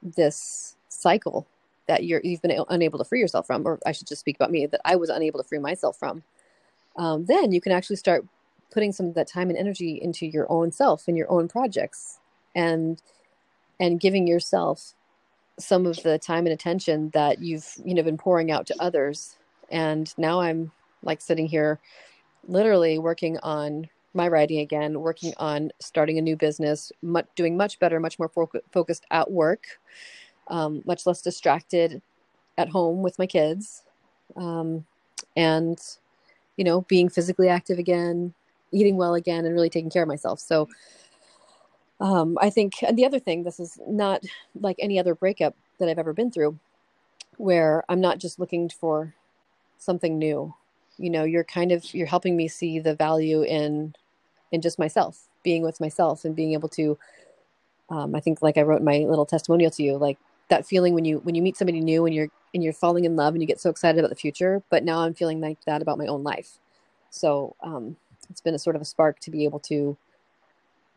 this 0.02 0.76
cycle 0.88 1.46
that 1.86 2.04
you're 2.04 2.20
you've 2.24 2.42
been 2.42 2.64
unable 2.68 2.98
to 2.98 3.04
free 3.04 3.20
yourself 3.20 3.46
from 3.46 3.64
or 3.64 3.78
i 3.86 3.92
should 3.92 4.08
just 4.08 4.20
speak 4.20 4.34
about 4.34 4.50
me 4.50 4.66
that 4.66 4.80
i 4.84 4.96
was 4.96 5.08
unable 5.08 5.40
to 5.40 5.48
free 5.48 5.58
myself 5.58 5.96
from 5.96 6.22
um, 6.96 7.26
then 7.26 7.52
you 7.52 7.60
can 7.60 7.72
actually 7.72 7.96
start 7.96 8.26
putting 8.70 8.92
some 8.92 9.06
of 9.06 9.14
that 9.14 9.26
time 9.26 9.50
and 9.50 9.58
energy 9.58 10.00
into 10.00 10.26
your 10.26 10.50
own 10.50 10.72
self 10.72 11.08
and 11.08 11.16
your 11.16 11.30
own 11.30 11.48
projects. 11.48 12.18
And 12.54 13.00
and 13.80 13.98
giving 13.98 14.28
yourself 14.28 14.94
some 15.58 15.86
of 15.86 16.00
the 16.04 16.18
time 16.18 16.46
and 16.46 16.52
attention 16.52 17.10
that 17.10 17.42
you've 17.42 17.74
you 17.84 17.94
know 17.94 18.02
been 18.02 18.16
pouring 18.16 18.52
out 18.52 18.66
to 18.66 18.74
others. 18.78 19.36
And 19.70 20.12
now 20.18 20.40
i'm 20.40 20.70
like 21.02 21.20
sitting 21.20 21.46
here 21.46 21.80
literally 22.46 22.98
working 22.98 23.38
on 23.42 23.88
my 24.12 24.28
writing 24.28 24.58
again 24.58 25.00
working 25.00 25.32
on 25.38 25.70
starting 25.78 26.18
a 26.18 26.22
new 26.22 26.36
business 26.36 26.92
much, 27.02 27.26
doing 27.36 27.56
much 27.56 27.78
better 27.78 28.00
much 28.00 28.18
more 28.18 28.28
fo- 28.28 28.50
focused 28.72 29.06
at 29.10 29.30
work 29.30 29.78
um, 30.48 30.82
much 30.84 31.06
less 31.06 31.22
distracted 31.22 32.02
at 32.58 32.68
home 32.68 33.02
with 33.02 33.18
my 33.18 33.26
kids 33.26 33.82
um, 34.36 34.84
and 35.36 35.78
you 36.56 36.64
know 36.64 36.82
being 36.82 37.08
physically 37.08 37.48
active 37.48 37.78
again 37.78 38.34
eating 38.72 38.96
well 38.96 39.14
again 39.14 39.44
and 39.44 39.54
really 39.54 39.70
taking 39.70 39.90
care 39.90 40.02
of 40.02 40.08
myself. 40.08 40.40
So 40.40 40.68
um, 42.00 42.38
I 42.40 42.50
think 42.50 42.74
the 42.92 43.04
other 43.04 43.18
thing, 43.18 43.42
this 43.42 43.60
is 43.60 43.78
not 43.86 44.22
like 44.58 44.76
any 44.78 44.98
other 44.98 45.14
breakup 45.14 45.54
that 45.78 45.88
I've 45.88 45.98
ever 45.98 46.12
been 46.12 46.30
through, 46.30 46.58
where 47.36 47.84
I'm 47.88 48.00
not 48.00 48.18
just 48.18 48.38
looking 48.38 48.68
for 48.68 49.14
something 49.78 50.18
new. 50.18 50.54
You 50.96 51.10
know, 51.10 51.24
you're 51.24 51.44
kind 51.44 51.72
of 51.72 51.94
you're 51.94 52.06
helping 52.06 52.36
me 52.36 52.48
see 52.48 52.78
the 52.78 52.94
value 52.94 53.42
in 53.42 53.94
in 54.52 54.60
just 54.60 54.78
myself, 54.78 55.28
being 55.42 55.62
with 55.62 55.80
myself, 55.80 56.24
and 56.24 56.34
being 56.34 56.52
able 56.52 56.68
to. 56.70 56.98
Um, 57.90 58.14
I 58.14 58.20
think, 58.20 58.40
like 58.40 58.56
I 58.56 58.62
wrote 58.62 58.82
my 58.82 58.98
little 58.98 59.26
testimonial 59.26 59.70
to 59.72 59.82
you, 59.82 59.96
like 59.96 60.16
that 60.48 60.66
feeling 60.66 60.94
when 60.94 61.04
you 61.04 61.18
when 61.18 61.34
you 61.34 61.42
meet 61.42 61.56
somebody 61.56 61.80
new 61.80 62.06
and 62.06 62.14
you're 62.14 62.28
and 62.54 62.64
you're 62.64 62.72
falling 62.72 63.04
in 63.04 63.16
love 63.16 63.34
and 63.34 63.42
you 63.42 63.46
get 63.46 63.60
so 63.60 63.70
excited 63.70 63.98
about 63.98 64.10
the 64.10 64.16
future. 64.16 64.62
But 64.70 64.84
now 64.84 65.00
I'm 65.00 65.14
feeling 65.14 65.40
like 65.40 65.58
that 65.66 65.82
about 65.82 65.98
my 65.98 66.06
own 66.06 66.22
life. 66.22 66.58
So 67.10 67.56
um, 67.62 67.96
it's 68.30 68.40
been 68.40 68.54
a 68.54 68.58
sort 68.58 68.76
of 68.76 68.82
a 68.82 68.86
spark 68.86 69.18
to 69.20 69.30
be 69.30 69.44
able 69.44 69.60
to 69.60 69.96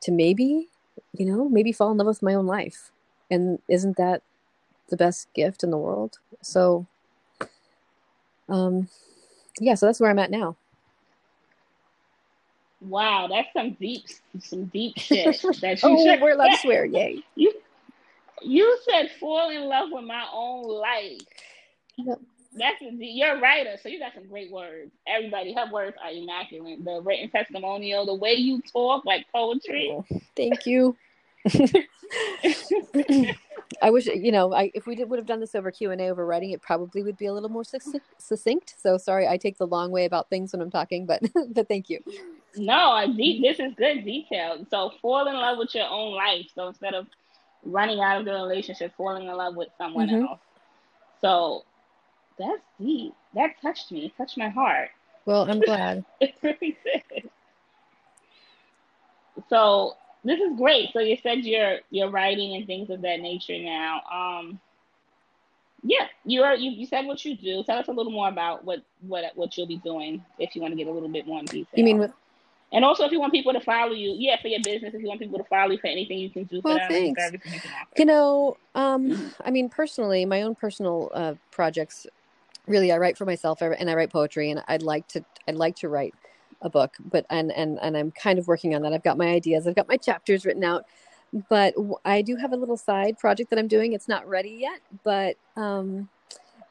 to 0.01 0.11
maybe 0.11 0.69
you 1.17 1.25
know, 1.25 1.49
maybe 1.49 1.71
fall 1.71 1.91
in 1.91 1.97
love 1.97 2.07
with 2.07 2.23
my 2.23 2.33
own 2.33 2.47
life. 2.47 2.91
And 3.29 3.59
isn't 3.67 3.97
that 3.97 4.21
the 4.89 4.97
best 4.97 5.33
gift 5.33 5.63
in 5.63 5.71
the 5.71 5.77
world? 5.77 6.19
So, 6.41 6.85
um, 8.49 8.89
yeah, 9.59 9.75
so 9.75 9.85
that's 9.85 9.99
where 9.99 10.09
I'm 10.09 10.19
at 10.19 10.31
now. 10.31 10.55
Wow, 12.81 13.27
that's 13.27 13.47
some 13.53 13.71
deep, 13.79 14.03
some 14.39 14.65
deep 14.65 14.97
shit. 14.97 15.41
That 15.61 15.81
you 15.81 15.89
oh, 15.89 16.17
we're 16.21 16.31
allowed 16.31 16.49
to 16.49 16.57
swear, 16.61 16.83
yay! 16.83 17.23
You, 17.35 17.53
you 18.41 18.77
said 18.89 19.09
fall 19.19 19.49
in 19.51 19.63
love 19.63 19.89
with 19.91 20.03
my 20.03 20.25
own 20.33 20.67
life. 20.67 21.21
Yep. 21.95 22.19
That's 22.55 22.75
you're 22.81 23.37
a 23.37 23.41
writer, 23.41 23.77
so 23.81 23.89
you 23.89 23.99
got 23.99 24.13
some 24.13 24.27
great 24.27 24.51
words. 24.51 24.91
Everybody, 25.07 25.53
her 25.53 25.71
words 25.71 25.95
are 26.03 26.11
immaculate. 26.11 26.83
The 26.85 27.01
written 27.01 27.29
testimonial, 27.29 28.05
the 28.05 28.13
way 28.13 28.33
you 28.33 28.61
talk, 28.71 29.05
like 29.05 29.25
poetry. 29.31 29.97
Thank 30.35 30.65
you. 30.65 30.95
I 33.81 33.89
wish 33.89 34.05
you 34.05 34.31
know, 34.31 34.53
I 34.53 34.71
if 34.73 34.85
we 34.85 34.95
did, 34.95 35.09
would 35.09 35.19
have 35.19 35.25
done 35.25 35.39
this 35.39 35.55
over 35.55 35.71
Q 35.71 35.91
and 35.91 36.01
A 36.01 36.09
over 36.09 36.25
writing, 36.25 36.51
it 36.51 36.61
probably 36.61 37.01
would 37.03 37.17
be 37.17 37.25
a 37.25 37.33
little 37.33 37.49
more 37.49 37.63
succinct. 37.63 38.75
So 38.77 38.97
sorry, 38.97 39.27
I 39.27 39.37
take 39.37 39.57
the 39.57 39.67
long 39.67 39.91
way 39.91 40.05
about 40.05 40.29
things 40.29 40.53
when 40.53 40.61
I'm 40.61 40.71
talking, 40.71 41.05
but 41.05 41.21
but 41.53 41.67
thank 41.67 41.89
you. 41.89 41.99
No, 42.55 43.05
this 43.17 43.59
is 43.59 43.73
good 43.75 44.05
detail. 44.05 44.65
So 44.69 44.91
fall 45.01 45.27
in 45.27 45.33
love 45.33 45.57
with 45.57 45.73
your 45.73 45.87
own 45.89 46.13
life. 46.13 46.45
So 46.53 46.67
instead 46.67 46.93
of 46.93 47.07
running 47.63 47.99
out 47.99 48.19
of 48.19 48.25
the 48.25 48.33
relationship, 48.33 48.93
falling 48.95 49.27
in 49.27 49.35
love 49.35 49.55
with 49.55 49.69
someone 49.77 50.07
mm-hmm. 50.07 50.25
else. 50.25 50.39
So 51.21 51.63
that's 52.37 52.61
deep. 52.79 53.13
That 53.35 53.51
touched 53.61 53.91
me. 53.91 54.05
It 54.05 54.17
touched 54.17 54.37
my 54.37 54.49
heart. 54.49 54.89
Well, 55.25 55.49
I'm 55.49 55.59
glad. 55.65 56.05
it 56.19 56.35
really 56.41 56.77
did. 56.83 57.29
So 59.49 59.95
this 60.23 60.39
is 60.39 60.57
great. 60.57 60.89
So 60.93 60.99
you 60.99 61.17
said 61.21 61.39
you're 61.39 61.79
you're 61.89 62.09
writing 62.09 62.55
and 62.55 62.65
things 62.65 62.89
of 62.89 63.01
that 63.01 63.19
nature 63.19 63.57
now. 63.59 64.01
Um, 64.11 64.59
yeah, 65.83 66.07
you're 66.25 66.53
you, 66.53 66.71
you 66.71 66.85
said 66.85 67.05
what 67.05 67.23
you 67.25 67.35
do. 67.35 67.63
Tell 67.63 67.77
us 67.77 67.87
a 67.87 67.91
little 67.91 68.11
more 68.11 68.29
about 68.29 68.63
what 68.63 68.81
what 69.01 69.25
what 69.35 69.57
you'll 69.57 69.67
be 69.67 69.77
doing 69.77 70.23
if 70.39 70.55
you 70.55 70.61
want 70.61 70.71
to 70.71 70.77
get 70.77 70.87
a 70.87 70.91
little 70.91 71.09
bit 71.09 71.27
more 71.27 71.39
in 71.39 71.45
detail. 71.45 71.67
You 71.75 71.83
mean 71.83 71.99
with 71.99 72.11
and 72.73 72.83
also, 72.83 73.05
if 73.05 73.11
you 73.11 73.19
want 73.19 73.31
people 73.31 73.53
to 73.53 73.59
follow 73.59 73.91
you, 73.91 74.15
yeah, 74.17 74.41
for 74.41 74.47
your 74.47 74.59
business, 74.63 74.95
if 74.95 75.01
you 75.01 75.07
want 75.07 75.19
people 75.19 75.37
to 75.37 75.43
follow 75.43 75.71
you 75.71 75.77
for 75.77 75.87
anything 75.87 76.17
you 76.17 76.31
can 76.31 76.45
do 76.45 76.59
for 76.59 76.69
well, 76.69 76.79
them, 76.79 76.89
thanks. 76.89 77.31
You, 77.31 77.39
you, 77.99 78.05
know, 78.05 78.57
um, 78.73 79.31
I 79.45 79.51
mean, 79.51 79.69
personally, 79.69 80.25
my 80.25 80.41
own 80.41 80.55
personal 80.55 81.11
uh, 81.13 81.35
projects 81.51 82.07
really 82.67 82.91
i 82.91 82.97
write 82.97 83.17
for 83.17 83.25
myself 83.25 83.61
and 83.61 83.89
i 83.89 83.93
write 83.93 84.11
poetry 84.11 84.51
and 84.51 84.63
i'd 84.67 84.81
like 84.81 85.07
to 85.07 85.23
i'd 85.47 85.55
like 85.55 85.75
to 85.75 85.89
write 85.89 86.13
a 86.61 86.69
book 86.69 86.95
but 87.11 87.25
and 87.29 87.51
and 87.51 87.79
and 87.81 87.97
i'm 87.97 88.11
kind 88.11 88.39
of 88.39 88.47
working 88.47 88.73
on 88.75 88.81
that 88.81 88.93
i've 88.93 89.03
got 89.03 89.17
my 89.17 89.27
ideas 89.27 89.67
i've 89.67 89.75
got 89.75 89.87
my 89.87 89.97
chapters 89.97 90.45
written 90.45 90.63
out 90.63 90.85
but 91.49 91.73
i 92.05 92.21
do 92.21 92.35
have 92.35 92.53
a 92.53 92.55
little 92.55 92.77
side 92.77 93.17
project 93.17 93.49
that 93.49 93.59
i'm 93.59 93.67
doing 93.67 93.93
it's 93.93 94.07
not 94.07 94.27
ready 94.27 94.57
yet 94.61 94.79
but 95.03 95.35
um 95.57 96.07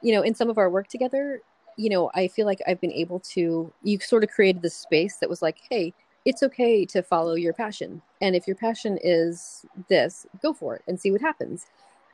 you 0.01 0.15
know 0.15 0.23
in 0.23 0.35
some 0.35 0.49
of 0.49 0.57
our 0.57 0.71
work 0.71 0.89
together 0.89 1.41
you 1.77 1.91
know, 1.91 2.11
I 2.15 2.29
feel 2.29 2.47
like 2.47 2.61
I've 2.67 2.81
been 2.81 2.93
able 2.93 3.21
to, 3.21 3.73
you 3.83 3.99
sort 4.01 4.25
of 4.25 4.31
created 4.31 4.63
this 4.63 4.75
space 4.77 5.17
that 5.17 5.29
was 5.29 5.43
like, 5.43 5.59
hey, 5.71 5.93
it's 6.25 6.43
okay 6.43 6.85
to 6.87 7.03
follow 7.03 7.35
your 7.35 7.53
passion. 7.53 8.01
And 8.21 8.37
if 8.37 8.47
your 8.47 8.57
passion 8.57 8.99
is 9.03 9.67
this, 9.89 10.27
go 10.41 10.53
for 10.53 10.77
it 10.77 10.83
and 10.87 11.01
see 11.01 11.11
what 11.11 11.21
happens. 11.21 11.67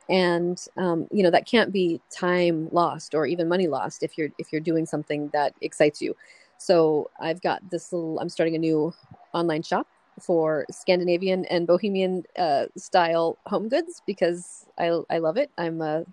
And 0.09 0.59
um, 0.77 1.07
you 1.11 1.23
know 1.23 1.29
that 1.29 1.45
can't 1.45 1.71
be 1.71 2.01
time 2.09 2.67
lost 2.71 3.13
or 3.13 3.25
even 3.27 3.47
money 3.47 3.67
lost 3.67 4.03
if 4.03 4.17
you're 4.17 4.29
if 4.37 4.51
you're 4.51 4.61
doing 4.61 4.85
something 4.85 5.29
that 5.33 5.53
excites 5.61 6.01
you. 6.01 6.15
So 6.57 7.09
I've 7.19 7.41
got 7.41 7.69
this 7.69 7.93
little. 7.93 8.19
I'm 8.19 8.29
starting 8.29 8.55
a 8.55 8.59
new 8.59 8.93
online 9.33 9.63
shop 9.63 9.87
for 10.19 10.65
Scandinavian 10.71 11.45
and 11.45 11.67
Bohemian 11.67 12.23
uh, 12.37 12.65
style 12.75 13.37
home 13.45 13.69
goods 13.69 14.01
because 14.05 14.65
I 14.77 14.99
I 15.09 15.19
love 15.19 15.37
it. 15.37 15.51
I'm 15.57 15.81
a, 15.81 16.05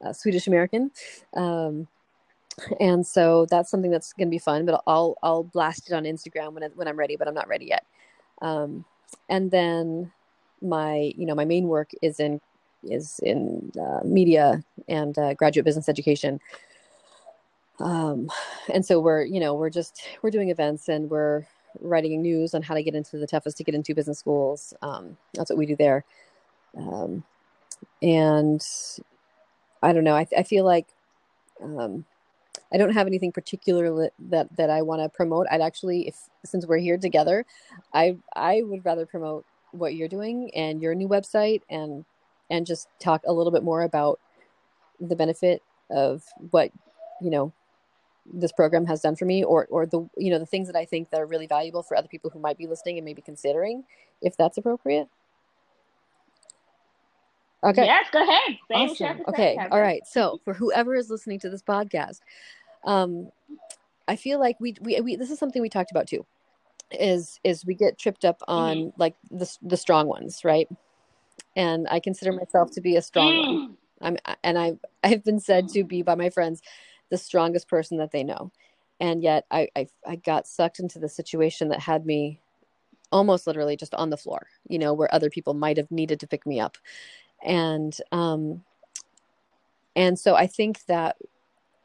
a 0.00 0.14
Swedish 0.14 0.46
American. 0.46 0.90
Um, 1.34 1.88
and 2.80 3.06
so 3.06 3.46
that's 3.50 3.70
something 3.70 3.90
that's 3.90 4.12
going 4.12 4.28
to 4.28 4.30
be 4.30 4.38
fun 4.38 4.64
but 4.64 4.82
i'll 4.86 5.16
i'll 5.22 5.42
blast 5.42 5.90
it 5.90 5.94
on 5.94 6.04
instagram 6.04 6.52
when, 6.52 6.64
I, 6.64 6.68
when 6.68 6.88
i'm 6.88 6.98
ready 6.98 7.16
but 7.16 7.28
i'm 7.28 7.34
not 7.34 7.48
ready 7.48 7.66
yet 7.66 7.84
um, 8.42 8.84
and 9.28 9.50
then 9.50 10.10
my 10.62 11.12
you 11.16 11.26
know 11.26 11.34
my 11.34 11.44
main 11.44 11.68
work 11.68 11.90
is 12.02 12.18
in 12.18 12.40
is 12.90 13.20
in 13.22 13.72
uh, 13.80 14.00
media 14.04 14.62
and 14.88 15.18
uh, 15.18 15.34
graduate 15.34 15.64
business 15.64 15.88
education. 15.88 16.40
Um, 17.78 18.30
and 18.72 18.84
so 18.84 19.00
we're 19.00 19.24
you 19.24 19.40
know 19.40 19.54
we're 19.54 19.70
just 19.70 20.02
we're 20.22 20.30
doing 20.30 20.50
events 20.50 20.88
and 20.88 21.10
we're 21.10 21.44
writing 21.80 22.22
news 22.22 22.54
on 22.54 22.62
how 22.62 22.74
to 22.74 22.82
get 22.82 22.94
into 22.94 23.18
the 23.18 23.26
toughest 23.26 23.58
to 23.58 23.64
get 23.64 23.74
into 23.74 23.94
business 23.94 24.18
schools. 24.18 24.72
Um, 24.82 25.16
that's 25.34 25.50
what 25.50 25.58
we 25.58 25.66
do 25.66 25.76
there. 25.76 26.04
Um, 26.76 27.22
and 28.02 28.66
i 29.82 29.92
don't 29.92 30.04
know 30.04 30.14
i, 30.14 30.26
I 30.36 30.42
feel 30.42 30.64
like 30.64 30.86
um, 31.62 32.04
I 32.72 32.76
don't 32.78 32.92
have 32.92 33.06
anything 33.06 33.32
particular 33.32 34.10
that 34.28 34.56
that 34.56 34.70
I 34.70 34.82
want 34.82 35.02
to 35.02 35.08
promote. 35.08 35.46
I'd 35.50 35.60
actually, 35.60 36.08
if 36.08 36.28
since 36.44 36.66
we're 36.66 36.78
here 36.78 36.98
together, 36.98 37.46
I 37.94 38.16
I 38.34 38.62
would 38.62 38.84
rather 38.84 39.06
promote 39.06 39.44
what 39.72 39.94
you're 39.94 40.08
doing 40.08 40.50
and 40.54 40.82
your 40.82 40.94
new 40.94 41.08
website 41.08 41.62
and 41.70 42.04
and 42.50 42.66
just 42.66 42.88
talk 43.00 43.22
a 43.26 43.32
little 43.32 43.52
bit 43.52 43.62
more 43.62 43.82
about 43.82 44.20
the 45.00 45.16
benefit 45.16 45.62
of 45.90 46.22
what 46.50 46.70
you 47.20 47.30
know 47.30 47.52
this 48.32 48.52
program 48.52 48.86
has 48.86 49.00
done 49.00 49.14
for 49.14 49.24
me 49.24 49.44
or 49.44 49.66
or 49.70 49.86
the 49.86 50.08
you 50.16 50.30
know 50.30 50.38
the 50.38 50.46
things 50.46 50.66
that 50.66 50.76
I 50.76 50.84
think 50.84 51.10
that 51.10 51.20
are 51.20 51.26
really 51.26 51.46
valuable 51.46 51.82
for 51.82 51.96
other 51.96 52.08
people 52.08 52.30
who 52.30 52.40
might 52.40 52.58
be 52.58 52.66
listening 52.66 52.98
and 52.98 53.04
maybe 53.04 53.22
considering 53.22 53.84
if 54.22 54.36
that's 54.36 54.58
appropriate. 54.58 55.08
Okay. 57.64 57.84
Yes, 57.84 58.06
go 58.12 58.22
ahead. 58.22 58.58
awesome. 58.72 59.22
okay. 59.28 59.56
All 59.70 59.80
right. 59.80 60.02
So 60.06 60.40
for 60.44 60.54
whoever 60.54 60.94
is 60.94 61.10
listening 61.10 61.40
to 61.40 61.50
this 61.50 61.62
podcast, 61.62 62.20
um, 62.84 63.30
I 64.06 64.14
feel 64.14 64.38
like 64.38 64.56
we, 64.60 64.76
we, 64.80 65.00
we, 65.00 65.16
this 65.16 65.30
is 65.30 65.38
something 65.38 65.60
we 65.60 65.68
talked 65.68 65.90
about 65.90 66.06
too, 66.06 66.24
is, 66.92 67.40
is 67.42 67.66
we 67.66 67.74
get 67.74 67.98
tripped 67.98 68.24
up 68.24 68.40
on 68.46 68.76
mm-hmm. 68.76 69.00
like 69.00 69.16
the, 69.30 69.50
the 69.62 69.76
strong 69.76 70.06
ones, 70.06 70.44
right? 70.44 70.68
And 71.56 71.88
I 71.90 71.98
consider 71.98 72.32
myself 72.32 72.70
to 72.72 72.80
be 72.80 72.96
a 72.96 73.02
strong 73.02 73.32
mm. 73.32 73.46
one. 73.46 73.76
I'm, 74.00 74.16
and 74.44 74.58
I, 74.58 74.74
I've 75.02 75.24
been 75.24 75.40
said 75.40 75.68
to 75.70 75.82
be 75.82 76.02
by 76.02 76.14
my 76.14 76.30
friends, 76.30 76.62
the 77.10 77.18
strongest 77.18 77.68
person 77.68 77.98
that 77.98 78.12
they 78.12 78.22
know. 78.22 78.52
And 79.00 79.22
yet 79.22 79.46
I, 79.50 79.68
I, 79.74 79.88
I 80.06 80.16
got 80.16 80.46
sucked 80.46 80.78
into 80.78 80.98
the 80.98 81.08
situation 81.08 81.68
that 81.68 81.80
had 81.80 82.06
me 82.06 82.40
almost 83.10 83.46
literally 83.46 83.76
just 83.76 83.94
on 83.94 84.10
the 84.10 84.16
floor, 84.16 84.46
you 84.68 84.78
know, 84.78 84.92
where 84.92 85.12
other 85.14 85.30
people 85.30 85.54
might 85.54 85.76
have 85.76 85.90
needed 85.90 86.20
to 86.20 86.26
pick 86.26 86.46
me 86.46 86.60
up 86.60 86.76
and 87.44 87.98
um 88.12 88.62
and 89.94 90.18
so 90.18 90.34
i 90.34 90.46
think 90.46 90.84
that 90.86 91.16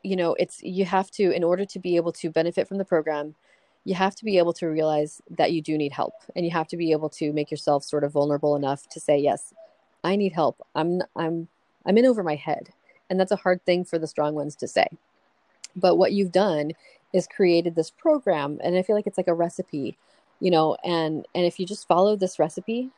you 0.04 0.16
know 0.16 0.34
it's 0.36 0.62
you 0.64 0.86
have 0.86 1.12
to 1.12 1.32
in 1.32 1.44
order 1.44 1.66
to 1.66 1.80
be 1.80 1.96
able 1.96 2.12
to 2.12 2.30
benefit 2.30 2.68
from 2.68 2.78
the 2.78 2.86
program 2.86 3.36
you 3.84 3.96
have 3.96 4.16
to 4.16 4.26
be 4.26 4.38
able 4.38 4.54
to 4.54 4.68
realize 4.68 5.22
that 5.30 5.52
you 5.52 5.62
do 5.62 5.78
need 5.78 5.92
help 5.92 6.14
and 6.36 6.46
you 6.46 6.52
have 6.52 6.68
to 6.68 6.78
be 6.78 6.92
able 6.92 7.10
to 7.10 7.34
make 7.34 7.50
yourself 7.50 7.84
sort 7.84 8.04
of 8.04 8.12
vulnerable 8.12 8.56
enough 8.56 8.88
to 8.90 9.00
say 9.00 9.18
yes 9.18 9.54
i 10.04 10.16
need 10.16 10.34
help. 10.34 10.66
I'm 10.76 11.02
i'm 11.16 11.48
i'm 11.86 11.98
in 11.98 12.06
over 12.06 12.24
my 12.24 12.36
head. 12.36 12.70
And 13.10 13.20
that's 13.20 13.32
a 13.32 13.38
hard 13.38 13.64
thing 13.66 13.84
for 13.84 14.00
the 14.00 14.08
strong 14.08 14.36
ones 14.36 14.56
to 14.56 14.70
say. 14.70 14.88
But 15.76 15.98
what 15.98 16.14
you've 16.14 16.32
done 16.32 16.72
is 17.12 17.28
created 17.28 17.76
this 17.76 17.92
program 17.92 18.58
and 18.64 18.78
i 18.78 18.82
feel 18.82 18.96
like 18.96 19.06
it's 19.06 19.18
like 19.18 19.28
a 19.28 19.34
recipe 19.34 19.98
you 20.40 20.50
know 20.50 20.78
and 20.84 21.26
and 21.36 21.46
if 21.46 21.60
you 21.60 21.66
just 21.66 21.88
follow 21.88 22.16
this 22.16 22.40
recipe 22.40 22.90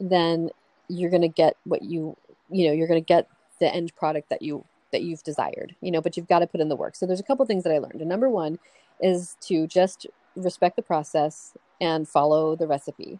then 0.00 0.48
you're 0.88 1.10
going 1.10 1.22
to 1.22 1.28
get 1.28 1.54
what 1.64 1.82
you 1.82 2.16
you 2.50 2.66
know 2.66 2.72
you're 2.72 2.88
going 2.88 3.02
to 3.02 3.06
get 3.06 3.28
the 3.60 3.72
end 3.74 3.94
product 3.94 4.30
that 4.30 4.40
you 4.40 4.64
that 4.90 5.02
you've 5.02 5.22
desired 5.22 5.74
you 5.82 5.90
know 5.90 6.00
but 6.00 6.16
you've 6.16 6.28
got 6.28 6.38
to 6.38 6.46
put 6.46 6.60
in 6.60 6.68
the 6.68 6.76
work. 6.76 6.96
So 6.96 7.06
there's 7.06 7.20
a 7.20 7.24
couple 7.24 7.44
things 7.44 7.64
that 7.64 7.72
i 7.72 7.78
learned. 7.78 8.00
And 8.00 8.08
number 8.08 8.30
one 8.30 8.58
is 9.00 9.36
to 9.42 9.66
just 9.66 10.06
respect 10.44 10.76
the 10.76 10.82
process 10.82 11.56
and 11.80 12.08
follow 12.08 12.56
the 12.56 12.66
recipe 12.66 13.18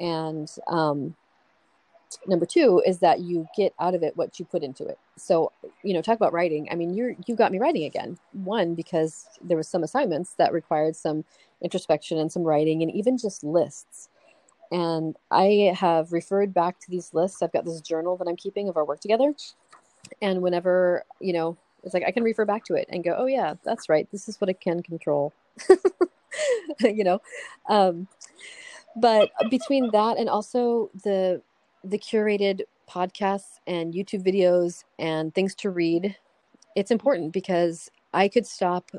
and 0.00 0.50
um, 0.68 1.14
number 2.26 2.44
two 2.44 2.82
is 2.86 2.98
that 2.98 3.20
you 3.20 3.46
get 3.56 3.72
out 3.80 3.94
of 3.94 4.02
it 4.02 4.16
what 4.16 4.38
you 4.38 4.44
put 4.44 4.62
into 4.62 4.84
it 4.84 4.98
so 5.16 5.50
you 5.82 5.94
know 5.94 6.02
talk 6.02 6.16
about 6.16 6.32
writing 6.32 6.68
i 6.70 6.74
mean 6.74 6.94
you're 6.94 7.14
you 7.26 7.34
got 7.34 7.52
me 7.52 7.58
writing 7.58 7.84
again 7.84 8.18
one 8.32 8.74
because 8.74 9.26
there 9.42 9.56
was 9.56 9.68
some 9.68 9.82
assignments 9.82 10.34
that 10.34 10.52
required 10.52 10.94
some 10.94 11.24
introspection 11.62 12.18
and 12.18 12.30
some 12.30 12.42
writing 12.42 12.82
and 12.82 12.90
even 12.92 13.16
just 13.16 13.42
lists 13.42 14.08
and 14.72 15.14
I 15.30 15.74
have 15.78 16.12
referred 16.12 16.54
back 16.54 16.80
to 16.80 16.90
these 16.90 17.12
lists. 17.12 17.42
I've 17.42 17.52
got 17.52 17.66
this 17.66 17.82
journal 17.82 18.16
that 18.16 18.26
I'm 18.26 18.36
keeping 18.36 18.70
of 18.70 18.78
our 18.78 18.86
work 18.86 19.00
together. 19.00 19.34
And 20.22 20.40
whenever, 20.40 21.04
you 21.20 21.34
know, 21.34 21.58
it's 21.84 21.92
like 21.92 22.04
I 22.06 22.10
can 22.10 22.22
refer 22.22 22.46
back 22.46 22.64
to 22.64 22.74
it 22.74 22.86
and 22.88 23.04
go, 23.04 23.14
oh, 23.18 23.26
yeah, 23.26 23.54
that's 23.64 23.90
right. 23.90 24.08
This 24.10 24.30
is 24.30 24.40
what 24.40 24.48
I 24.48 24.54
can 24.54 24.82
control. 24.82 25.34
you 26.80 27.04
know? 27.04 27.20
Um, 27.68 28.08
but 28.96 29.30
between 29.50 29.90
that 29.92 30.18
and 30.18 30.28
also 30.28 30.90
the 31.02 31.42
the 31.84 31.98
curated 31.98 32.62
podcasts 32.88 33.58
and 33.66 33.94
YouTube 33.94 34.24
videos 34.24 34.84
and 34.98 35.34
things 35.34 35.54
to 35.56 35.70
read, 35.70 36.16
it's 36.76 36.90
important 36.90 37.32
because 37.32 37.90
I 38.12 38.28
could 38.28 38.46
stop, 38.46 38.90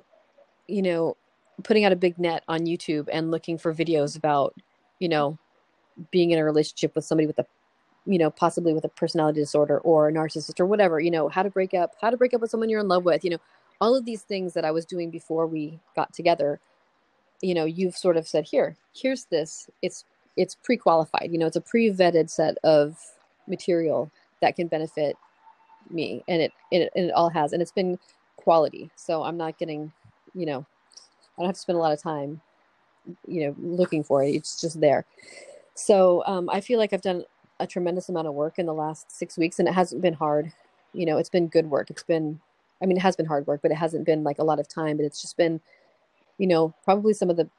you 0.68 0.82
know, 0.82 1.16
putting 1.64 1.86
out 1.86 1.92
a 1.92 1.96
big 1.96 2.18
net 2.18 2.44
on 2.48 2.62
YouTube 2.62 3.08
and 3.12 3.32
looking 3.32 3.58
for 3.58 3.74
videos 3.74 4.18
about, 4.18 4.56
you 5.00 5.08
know, 5.08 5.38
being 6.12 6.32
in 6.32 6.40
a 6.40 6.44
relationship 6.44 6.96
with 6.96 7.06
somebody 7.06 7.28
with 7.28 7.40
a 7.40 7.46
you 8.06 8.18
know 8.18 8.30
possibly 8.30 8.74
with 8.74 8.84
a 8.84 8.90
personality 8.90 9.40
disorder 9.40 9.80
or 9.80 10.10
a 10.10 10.12
narcissist 10.12 10.60
or 10.60 10.66
whatever 10.66 11.00
you 11.00 11.12
know 11.12 11.30
how 11.30 11.44
to 11.44 11.50
break 11.50 11.74
up 11.74 11.92
how 12.02 12.10
to 12.10 12.18
break 12.18 12.34
up 12.34 12.42
with 12.42 12.50
someone 12.50 12.70
you're 12.70 12.82
in 12.82 12.88
love 12.88 13.06
with 13.06 13.24
you 13.24 13.30
know 13.30 13.38
all 13.80 13.96
of 13.96 14.06
these 14.06 14.24
things 14.24 14.54
that 14.54 14.66
i 14.66 14.72
was 14.72 14.86
doing 14.86 15.10
before 15.10 15.48
we 15.48 15.80
got 15.96 16.12
together 16.14 16.60
you 17.44 17.54
know 17.54 17.66
you've 17.66 17.96
sort 17.96 18.18
of 18.18 18.28
said 18.28 18.46
here 18.46 18.76
here's 18.94 19.26
this 19.26 19.70
it's 19.82 20.06
it's 20.38 20.56
pre-qualified 20.56 21.30
you 21.32 21.38
know 21.38 21.48
it's 21.48 21.56
a 21.56 21.62
pre-vetted 21.62 22.30
set 22.30 22.58
of 22.64 22.98
material 23.48 24.10
that 24.42 24.56
can 24.56 24.68
benefit 24.68 25.16
me 25.90 26.24
and 26.28 26.42
it, 26.42 26.52
it 26.72 26.92
and 26.96 27.06
it 27.06 27.12
all 27.12 27.30
has 27.30 27.54
and 27.54 27.62
it's 27.62 27.72
been 27.72 28.00
quality 28.38 28.90
so 28.96 29.24
i'm 29.24 29.38
not 29.38 29.58
getting 29.60 29.92
you 30.34 30.46
know 30.46 30.66
i 31.38 31.42
don't 31.42 31.48
have 31.48 31.56
to 31.56 31.62
spend 31.62 31.78
a 31.78 31.82
lot 31.82 31.94
of 31.94 32.02
time 32.02 32.42
you 33.28 33.46
know 33.46 33.56
looking 33.60 34.04
for 34.04 34.24
it 34.24 34.30
it's 34.30 34.60
just 34.60 34.80
there 34.80 35.06
so 35.76 36.24
um, 36.26 36.50
I 36.50 36.62
feel 36.62 36.80
like 36.80 36.94
I've 36.94 37.02
done 37.02 37.26
a 37.60 37.68
tremendous 37.68 38.10
amount 38.10 38.28
of 38.28 38.34
work 38.34 38.60
in 38.60 38.66
the 38.66 38.74
last 38.74 39.12
six 39.12 39.38
weeks, 39.38 39.60
and 39.60 39.68
it 39.68 39.74
hasn't 39.74 40.02
been 40.02 40.14
hard. 40.14 40.52
You 40.94 41.06
know, 41.06 41.18
it's 41.18 41.30
been 41.30 41.48
good 41.48 41.70
work. 41.70 41.90
It's 41.90 42.04
been, 42.04 42.40
I 42.82 42.86
mean, 42.86 42.98
it 42.98 43.02
has 43.02 43.16
been 43.16 43.26
hard 43.26 43.48
work, 43.48 43.62
but 43.62 43.72
it 43.72 43.76
hasn't 43.76 44.06
been 44.06 44.24
like 44.24 44.40
a 44.40 44.44
lot 44.44 44.60
of 44.60 44.68
time. 44.68 44.98
But 44.98 45.06
it's 45.06 45.22
just 45.22 45.38
been, 45.38 45.60
you 46.38 46.48
know, 46.48 46.74
probably 46.84 47.14
some 47.14 47.30
of 47.30 47.38
the 47.38 47.50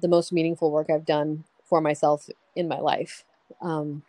the 0.00 0.08
most 0.08 0.32
meaningful 0.32 0.70
work 0.70 0.88
I've 0.88 1.04
done 1.04 1.44
for 1.64 1.80
myself 1.80 2.28
in 2.54 2.68
my 2.68 2.78
life. 2.78 3.24
Um, 3.60 4.02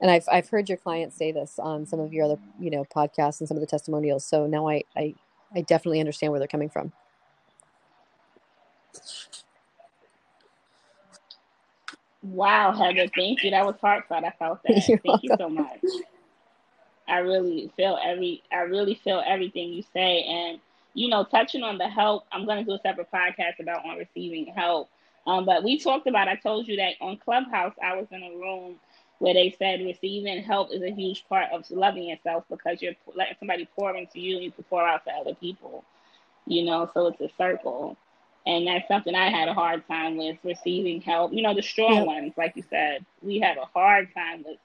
and 0.00 0.10
I've 0.10 0.24
I've 0.30 0.48
heard 0.48 0.68
your 0.68 0.78
clients 0.78 1.16
say 1.16 1.32
this 1.32 1.58
on 1.58 1.86
some 1.86 2.00
of 2.00 2.12
your 2.12 2.24
other 2.24 2.38
you 2.60 2.70
know 2.70 2.84
podcasts 2.84 3.40
and 3.40 3.48
some 3.48 3.56
of 3.56 3.60
the 3.60 3.66
testimonials. 3.66 4.24
So 4.24 4.46
now 4.46 4.68
I 4.68 4.82
I, 4.96 5.14
I 5.54 5.62
definitely 5.62 6.00
understand 6.00 6.32
where 6.32 6.38
they're 6.38 6.48
coming 6.48 6.70
from. 6.70 6.92
Wow, 12.22 12.72
Heather, 12.72 13.08
thank 13.14 13.42
you. 13.42 13.50
That 13.50 13.64
was 13.64 13.76
heartfelt. 13.80 14.24
I 14.24 14.30
felt 14.38 14.62
that. 14.64 14.72
You're 14.88 14.98
thank 14.98 15.22
welcome. 15.22 15.30
you 15.30 15.36
so 15.38 15.48
much. 15.48 15.80
I 17.08 17.18
really 17.18 17.72
feel 17.76 17.98
every 18.04 18.42
I 18.52 18.60
really 18.60 18.94
feel 19.02 19.22
everything 19.26 19.72
you 19.72 19.82
say 19.94 20.22
and 20.24 20.60
you 20.98 21.08
know, 21.08 21.22
touching 21.24 21.62
on 21.62 21.78
the 21.78 21.88
help, 21.88 22.24
I'm 22.32 22.44
gonna 22.44 22.64
do 22.64 22.72
a 22.72 22.80
separate 22.80 23.10
podcast 23.12 23.60
about 23.60 23.84
on 23.84 23.98
receiving 23.98 24.46
help. 24.46 24.90
Um, 25.26 25.44
but 25.44 25.62
we 25.62 25.78
talked 25.78 26.08
about 26.08 26.26
I 26.26 26.34
told 26.34 26.66
you 26.66 26.76
that 26.76 26.94
on 27.00 27.18
Clubhouse 27.18 27.74
I 27.82 27.96
was 27.96 28.08
in 28.10 28.22
a 28.22 28.30
room 28.36 28.76
where 29.20 29.34
they 29.34 29.54
said 29.58 29.80
receiving 29.80 30.42
help 30.42 30.70
is 30.72 30.82
a 30.82 30.90
huge 30.90 31.24
part 31.28 31.52
of 31.52 31.70
loving 31.70 32.04
yourself 32.08 32.44
because 32.50 32.82
you're 32.82 32.94
letting 33.14 33.36
somebody 33.38 33.68
pour 33.76 33.94
into 33.96 34.18
you 34.18 34.36
and 34.36 34.44
you 34.44 34.50
can 34.50 34.64
pour 34.64 34.82
out 34.82 35.04
to 35.04 35.12
other 35.12 35.34
people. 35.34 35.84
You 36.46 36.64
know, 36.64 36.90
so 36.92 37.06
it's 37.08 37.20
a 37.20 37.30
circle. 37.36 37.96
And 38.46 38.66
that's 38.66 38.88
something 38.88 39.14
I 39.14 39.30
had 39.30 39.48
a 39.48 39.54
hard 39.54 39.86
time 39.86 40.16
with 40.16 40.38
receiving 40.42 41.00
help. 41.02 41.32
You 41.32 41.42
know, 41.42 41.54
the 41.54 41.62
strong 41.62 41.96
yeah. 41.96 42.02
ones, 42.04 42.32
like 42.36 42.54
you 42.56 42.64
said, 42.70 43.04
we 43.22 43.38
have 43.40 43.58
a 43.58 43.66
hard 43.66 44.12
time 44.14 44.44
with 44.44 44.58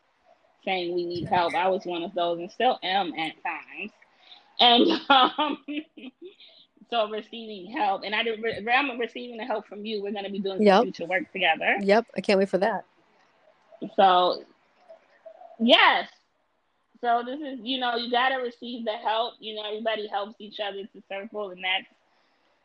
saying 0.65 0.95
we 0.95 1.05
need 1.05 1.25
help. 1.27 1.53
I 1.53 1.67
was 1.67 1.85
one 1.85 2.03
of 2.03 2.13
those 2.15 2.39
and 2.39 2.51
still 2.51 2.79
am 2.81 3.13
at 3.13 3.33
times. 3.43 3.91
And 4.63 5.01
um, 5.09 5.57
so 6.89 7.09
receiving 7.09 7.71
help, 7.71 8.03
and 8.05 8.15
I 8.15 8.21
I'm 8.21 8.99
receiving 8.99 9.37
the 9.37 9.43
help 9.43 9.67
from 9.67 9.85
you. 9.85 10.01
We're 10.01 10.11
going 10.11 10.25
to 10.25 10.31
be 10.31 10.39
doing 10.39 10.61
yep. 10.61 10.83
future 10.83 11.05
work 11.05 11.31
together. 11.31 11.77
Yep, 11.81 12.07
I 12.15 12.21
can't 12.21 12.39
wait 12.39 12.49
for 12.49 12.59
that. 12.59 12.85
So, 13.95 14.43
yes. 15.59 16.07
So 17.01 17.21
this 17.25 17.39
is, 17.39 17.59
you 17.61 17.79
know, 17.79 17.97
you 17.97 18.09
got 18.09 18.29
to 18.29 18.35
receive 18.37 18.85
the 18.85 18.93
help. 18.93 19.33
You 19.39 19.55
know, 19.55 19.63
everybody 19.67 20.07
helps 20.07 20.35
each 20.39 20.59
other 20.59 20.83
to 20.83 21.03
circle, 21.09 21.49
and 21.49 21.61
that's 21.61 21.87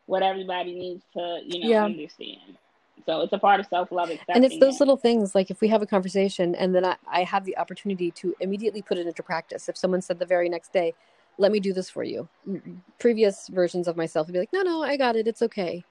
what 0.05 0.23
everybody 0.23 0.73
needs 0.75 1.03
to, 1.13 1.39
you 1.45 1.59
know, 1.59 1.69
yeah. 1.69 1.83
understand. 1.83 2.57
So 3.05 3.21
it's 3.21 3.33
a 3.33 3.37
part 3.37 3.59
of 3.59 3.65
self 3.67 3.91
love. 3.91 4.11
And 4.27 4.45
it's 4.45 4.59
those 4.59 4.75
it. 4.75 4.79
little 4.79 4.97
things 4.97 5.33
like 5.33 5.49
if 5.49 5.61
we 5.61 5.67
have 5.69 5.81
a 5.81 5.85
conversation 5.85 6.53
and 6.55 6.75
then 6.75 6.85
I, 6.85 6.95
I 7.07 7.23
have 7.23 7.45
the 7.45 7.57
opportunity 7.57 8.11
to 8.11 8.35
immediately 8.39 8.81
put 8.81 8.97
it 8.97 9.07
into 9.07 9.23
practice. 9.23 9.69
If 9.69 9.77
someone 9.77 10.01
said 10.01 10.19
the 10.19 10.25
very 10.25 10.49
next 10.49 10.73
day, 10.73 10.93
let 11.39 11.51
me 11.51 11.59
do 11.59 11.73
this 11.73 11.89
for 11.89 12.03
you. 12.03 12.27
Previous 12.99 13.47
versions 13.47 13.87
of 13.87 13.97
myself 13.97 14.27
would 14.27 14.33
be 14.33 14.39
like, 14.39 14.53
no, 14.53 14.61
no, 14.61 14.83
I 14.83 14.97
got 14.97 15.15
it. 15.15 15.27
It's 15.27 15.41
okay. 15.41 15.83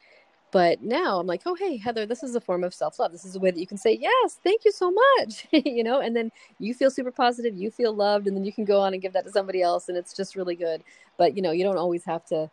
But 0.50 0.82
now 0.82 1.18
I'm 1.18 1.26
like, 1.26 1.42
oh, 1.44 1.54
hey, 1.54 1.76
Heather, 1.76 2.06
this 2.06 2.22
is 2.22 2.34
a 2.34 2.40
form 2.40 2.64
of 2.64 2.72
self 2.72 2.98
love. 2.98 3.12
This 3.12 3.24
is 3.24 3.36
a 3.36 3.40
way 3.40 3.50
that 3.50 3.60
you 3.60 3.66
can 3.66 3.76
say, 3.76 3.98
yes, 4.00 4.38
thank 4.42 4.64
you 4.64 4.72
so 4.72 4.90
much. 4.90 5.46
you 5.52 5.82
know, 5.82 6.00
and 6.00 6.16
then 6.16 6.30
you 6.58 6.72
feel 6.72 6.90
super 6.90 7.10
positive, 7.10 7.56
you 7.56 7.70
feel 7.70 7.92
loved, 7.92 8.26
and 8.26 8.36
then 8.36 8.44
you 8.44 8.52
can 8.52 8.64
go 8.64 8.80
on 8.80 8.92
and 8.92 9.02
give 9.02 9.12
that 9.12 9.24
to 9.24 9.32
somebody 9.32 9.60
else. 9.60 9.88
And 9.88 9.98
it's 9.98 10.14
just 10.14 10.36
really 10.36 10.56
good. 10.56 10.84
But, 11.18 11.36
you 11.36 11.42
know, 11.42 11.50
you 11.50 11.64
don't 11.64 11.76
always 11.76 12.04
have 12.04 12.24
to 12.26 12.50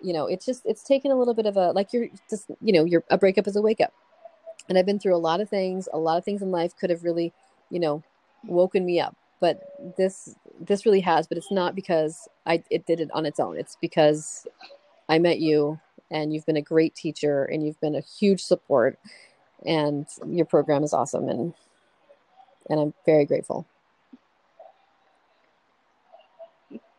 you 0.00 0.12
know 0.12 0.26
it's 0.26 0.46
just 0.46 0.62
it's 0.64 0.82
taken 0.82 1.10
a 1.10 1.16
little 1.16 1.34
bit 1.34 1.46
of 1.46 1.56
a 1.56 1.70
like 1.72 1.92
you're 1.92 2.08
just 2.30 2.50
you 2.60 2.72
know 2.72 2.84
you're 2.84 3.04
a 3.10 3.18
breakup 3.18 3.46
is 3.46 3.56
a 3.56 3.62
wake 3.62 3.80
up 3.80 3.92
and 4.68 4.78
i've 4.78 4.86
been 4.86 4.98
through 4.98 5.14
a 5.14 5.18
lot 5.18 5.40
of 5.40 5.48
things 5.48 5.88
a 5.92 5.98
lot 5.98 6.18
of 6.18 6.24
things 6.24 6.42
in 6.42 6.50
life 6.50 6.76
could 6.76 6.90
have 6.90 7.04
really 7.04 7.32
you 7.70 7.80
know 7.80 8.02
woken 8.44 8.84
me 8.84 9.00
up 9.00 9.16
but 9.40 9.60
this 9.96 10.34
this 10.60 10.86
really 10.86 11.00
has 11.00 11.26
but 11.26 11.38
it's 11.38 11.52
not 11.52 11.74
because 11.74 12.28
i 12.46 12.62
it 12.70 12.86
did 12.86 13.00
it 13.00 13.10
on 13.14 13.26
its 13.26 13.40
own 13.40 13.58
it's 13.58 13.76
because 13.80 14.46
i 15.08 15.18
met 15.18 15.40
you 15.40 15.78
and 16.10 16.32
you've 16.34 16.46
been 16.46 16.56
a 16.56 16.62
great 16.62 16.94
teacher 16.94 17.44
and 17.44 17.66
you've 17.66 17.80
been 17.80 17.96
a 17.96 18.02
huge 18.02 18.42
support 18.42 18.98
and 19.66 20.06
your 20.28 20.46
program 20.46 20.84
is 20.84 20.94
awesome 20.94 21.28
and 21.28 21.54
and 22.70 22.80
i'm 22.80 22.94
very 23.06 23.24
grateful 23.26 23.66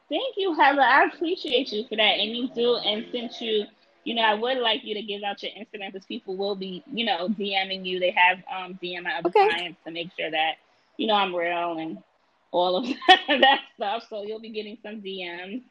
Thank 0.10 0.36
you, 0.38 0.56
Heather. 0.56 0.82
I 0.82 1.06
appreciate 1.06 1.72
you 1.72 1.86
for 1.90 1.96
that. 1.98 2.20
And 2.20 2.36
you 2.36 2.50
do. 2.56 2.78
And 2.78 3.06
since 3.12 3.42
you, 3.42 3.66
you 4.04 4.16
know, 4.16 4.24
I 4.24 4.36
would 4.36 4.60
like 4.60 4.82
you 4.84 4.96
to 4.96 5.02
give 5.02 5.24
out 5.24 5.42
your 5.44 5.52
Instagram 5.54 5.92
because 5.94 6.06
people 6.06 6.38
will 6.38 6.56
be, 6.56 6.84
you 6.92 7.06
know, 7.06 7.30
DMing 7.30 7.86
you. 7.86 8.00
They 8.00 8.12
have 8.12 8.40
um 8.56 8.80
DM 8.84 9.06
other 9.08 9.30
okay. 9.30 9.50
clients 9.50 9.80
to 9.86 9.92
make 9.92 10.10
sure 10.18 10.32
that, 10.32 10.56
you 10.98 11.08
know, 11.08 11.16
I'm 11.16 11.36
real 11.36 11.78
and 11.80 11.98
all 12.52 12.78
of 12.78 12.86
that 13.28 13.60
stuff. 13.76 14.06
So 14.10 14.24
you'll 14.24 14.40
be 14.40 14.50
getting 14.50 14.78
some 14.84 15.02
DMs, 15.02 15.64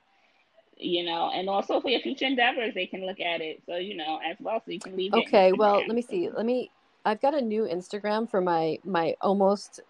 you 0.77 1.05
know, 1.05 1.31
and 1.35 1.49
also 1.49 1.81
for 1.81 1.89
your 1.89 2.01
future 2.01 2.27
endeavors, 2.27 2.75
they 2.75 2.87
can 2.87 3.05
look 3.05 3.21
at 3.21 3.41
it. 3.41 3.63
So, 3.67 3.77
you 3.77 3.97
know, 3.97 4.21
as 4.25 4.37
well. 4.41 4.63
So 4.65 4.73
you 4.73 4.81
can 4.81 4.97
leave 4.97 5.13
Okay, 5.15 5.53
well, 5.53 5.77
let 5.87 5.95
me 5.95 6.03
see. 6.03 6.31
Let 6.31 6.47
me 6.47 6.71
I've 7.05 7.21
got 7.21 7.35
a 7.35 7.41
new 7.41 7.63
Instagram 7.63 8.29
for 8.31 8.41
my 8.41 8.79
my 8.85 9.17
almost 9.21 9.81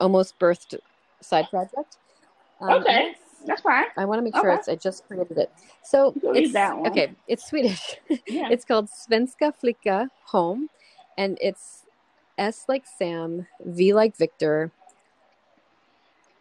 almost 0.00 0.38
birthed 0.38 0.78
side 1.20 1.48
project. 1.50 1.98
Um, 2.60 2.70
okay. 2.80 3.14
That's 3.46 3.60
fine. 3.60 3.84
I 3.96 4.04
want 4.04 4.18
to 4.18 4.22
make 4.22 4.34
sure 4.34 4.50
okay. 4.50 4.58
it's. 4.58 4.68
I 4.68 4.74
just 4.74 5.06
created 5.06 5.38
it. 5.38 5.52
So 5.82 6.12
it's 6.34 6.52
that 6.54 6.76
one. 6.76 6.90
okay. 6.90 7.12
It's 7.28 7.46
Swedish. 7.46 7.96
Yeah. 8.26 8.48
it's 8.50 8.64
called 8.64 8.88
Svenska 8.88 9.52
Flicka 9.54 10.08
Home, 10.24 10.68
and 11.16 11.38
it's 11.40 11.84
S 12.38 12.64
like 12.68 12.84
Sam, 12.98 13.46
V 13.64 13.94
like 13.94 14.16
Victor, 14.16 14.72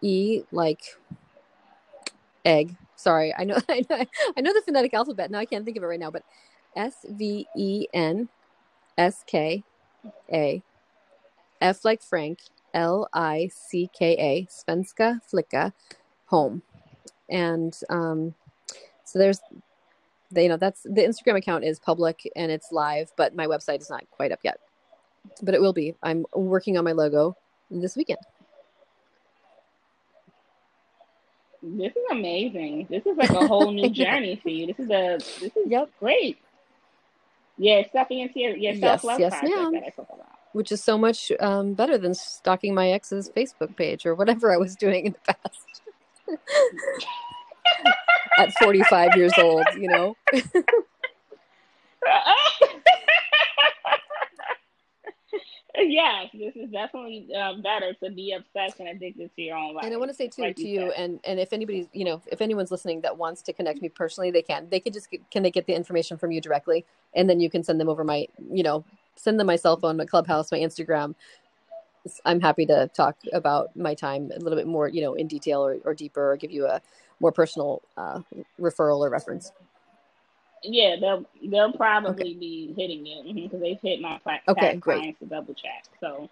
E 0.05 0.43
like 0.51 0.83
egg. 2.45 2.77
Sorry, 2.95 3.33
I 3.37 3.43
know, 3.43 3.57
I 3.69 3.83
know, 3.89 4.05
I 4.37 4.41
know 4.41 4.53
the 4.53 4.61
phonetic 4.63 4.93
alphabet. 4.93 5.31
Now 5.31 5.39
I 5.39 5.45
can't 5.45 5.65
think 5.65 5.77
of 5.77 5.83
it 5.83 5.87
right 5.87 5.99
now, 5.99 6.11
but 6.11 6.23
S 6.75 7.05
V 7.09 7.47
E 7.57 7.87
N 7.93 8.29
S 8.97 9.23
K 9.25 9.63
A. 10.31 10.61
F 11.59 11.83
like 11.83 12.03
Frank 12.03 12.39
L 12.73 13.09
I 13.13 13.49
C 13.51 13.89
K 13.97 14.13
A 14.13 14.47
Svenska 14.47 15.19
Flicka 15.27 15.73
Home. 16.27 16.61
And 17.27 17.75
um, 17.89 18.35
so 19.03 19.17
there's 19.17 19.39
the, 20.31 20.43
you 20.43 20.49
know 20.49 20.57
that's 20.57 20.81
the 20.83 21.01
instagram 21.01 21.37
account 21.37 21.63
is 21.63 21.79
public 21.79 22.29
and 22.35 22.51
it's 22.51 22.71
live 22.71 23.11
but 23.15 23.35
my 23.35 23.45
website 23.45 23.79
is 23.79 23.89
not 23.89 24.03
quite 24.11 24.31
up 24.31 24.39
yet. 24.43 24.59
But 25.41 25.55
it 25.55 25.61
will 25.61 25.73
be. 25.73 25.95
I'm 26.03 26.25
working 26.35 26.77
on 26.77 26.83
my 26.83 26.91
logo 26.91 27.35
this 27.71 27.95
weekend 27.95 28.19
this 31.77 31.91
is 31.91 32.03
amazing 32.11 32.87
this 32.89 33.05
is 33.05 33.17
like 33.17 33.29
a 33.29 33.47
whole 33.47 33.71
new 33.71 33.89
journey 34.01 34.39
for 34.41 34.49
you 34.49 34.67
this 34.67 34.79
is 34.79 34.89
a 34.89 35.17
this 35.39 35.55
is 35.55 35.67
yep. 35.67 35.89
great 35.99 36.37
yeah 37.57 37.81
stepping 37.89 38.19
into 38.19 38.39
your, 38.39 38.55
your 38.55 38.75
self-love 38.75 39.19
yes, 39.19 39.33
yes, 39.43 39.71
ma'am. 39.71 39.81
which 40.53 40.71
is 40.71 40.83
so 40.83 40.97
much 40.97 41.31
um, 41.39 41.73
better 41.73 41.97
than 41.97 42.13
stalking 42.13 42.73
my 42.73 42.89
ex's 42.91 43.29
facebook 43.35 43.75
page 43.75 44.05
or 44.05 44.13
whatever 44.13 44.53
i 44.53 44.57
was 44.57 44.75
doing 44.75 45.07
in 45.07 45.13
the 45.13 45.33
past 45.33 45.81
at 48.37 48.53
45 48.61 49.15
years 49.15 49.33
old, 49.37 49.65
you 49.77 49.87
know? 49.87 50.15
yes, 55.87 56.29
this 56.33 56.55
is 56.55 56.69
definitely 56.71 57.27
uh, 57.35 57.53
better 57.61 57.93
to 58.03 58.11
be 58.11 58.33
obsessed 58.33 58.79
and 58.79 58.89
addicted 58.89 59.33
to 59.35 59.41
your 59.41 59.57
own 59.57 59.75
life. 59.75 59.85
And 59.85 59.93
I 59.93 59.97
want 59.97 60.09
to 60.09 60.15
say 60.15 60.27
too 60.27 60.43
like 60.43 60.55
to 60.57 60.67
you, 60.67 60.91
and 60.91 61.19
and 61.23 61.39
if 61.39 61.53
anybody's, 61.53 61.87
you 61.93 62.05
know, 62.05 62.21
if 62.27 62.41
anyone's 62.41 62.71
listening 62.71 63.01
that 63.01 63.17
wants 63.17 63.41
to 63.43 63.53
connect 63.53 63.81
me 63.81 63.89
personally, 63.89 64.31
they 64.31 64.41
can. 64.41 64.67
They 64.69 64.79
can 64.79 64.93
just 64.93 65.09
get, 65.09 65.29
can 65.31 65.43
they 65.43 65.51
get 65.51 65.65
the 65.65 65.73
information 65.73 66.17
from 66.17 66.31
you 66.31 66.41
directly, 66.41 66.85
and 67.13 67.29
then 67.29 67.39
you 67.39 67.49
can 67.49 67.63
send 67.63 67.79
them 67.79 67.89
over 67.89 68.03
my, 68.03 68.27
you 68.51 68.63
know, 68.63 68.83
send 69.15 69.39
them 69.39 69.47
my 69.47 69.55
cell 69.55 69.77
phone, 69.77 69.97
my 69.97 70.05
clubhouse, 70.05 70.51
my 70.51 70.59
Instagram, 70.59 71.15
I'm 72.23 72.39
happy 72.39 72.65
to 72.67 72.89
talk 72.93 73.17
about 73.33 73.75
my 73.75 73.93
time 73.93 74.31
a 74.35 74.39
little 74.39 74.57
bit 74.57 74.67
more, 74.67 74.87
you 74.87 75.01
know, 75.01 75.13
in 75.15 75.27
detail 75.27 75.65
or, 75.65 75.77
or 75.83 75.93
deeper, 75.93 76.31
or 76.31 76.37
give 76.37 76.51
you 76.51 76.67
a 76.67 76.81
more 77.19 77.31
personal 77.31 77.81
uh, 77.97 78.21
referral 78.59 78.99
or 78.99 79.09
reference. 79.09 79.51
Yeah, 80.67 80.95
they'll 80.99 81.25
they'll 81.43 81.73
probably 81.73 82.09
okay. 82.09 82.33
be 82.33 82.73
hitting 82.75 83.05
you 83.05 83.21
because 83.23 83.51
mm-hmm, 83.51 83.59
they've 83.61 83.79
hit 83.81 84.01
my 84.01 84.19
pla- 84.23 84.39
okay, 84.47 84.75
great. 84.75 84.99
clients 84.99 85.19
to 85.19 85.25
double 85.25 85.53
check. 85.53 85.85
So 85.99 86.29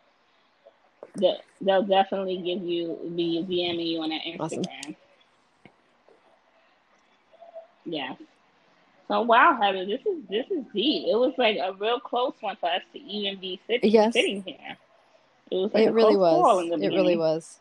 they, 1.16 1.38
they'll 1.62 1.84
definitely 1.84 2.38
give 2.38 2.64
you 2.64 2.98
be 3.16 3.46
DMing 3.48 3.88
you 3.88 4.02
on 4.02 4.10
that 4.10 4.22
Instagram. 4.26 4.68
Awesome. 4.68 4.96
Yeah. 7.86 8.16
So 9.08 9.22
wow, 9.22 9.58
Heather, 9.62 9.86
this 9.86 10.02
is 10.02 10.24
this 10.30 10.46
is 10.50 10.64
deep. 10.74 11.08
It 11.08 11.16
was 11.18 11.34
like 11.38 11.58
a 11.58 11.74
real 11.74 12.00
close 12.00 12.34
one 12.40 12.56
for 12.56 12.70
us 12.70 12.82
to 12.94 13.00
even 13.00 13.40
be 13.40 13.60
sitting 13.68 13.92
yes. 13.92 14.14
sitting 14.14 14.42
here. 14.44 14.78
It 15.52 15.56
was 15.56 15.74
like 15.74 15.88
it 15.88 15.92
really 15.92 16.16
was. 16.16 16.68
It 16.82 16.88
really 16.88 17.18
was. 17.18 17.60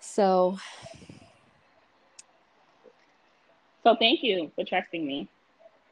So. 0.00 0.58
So 3.82 3.96
thank 3.96 4.22
you 4.22 4.50
for 4.54 4.64
trusting 4.64 5.06
me. 5.06 5.28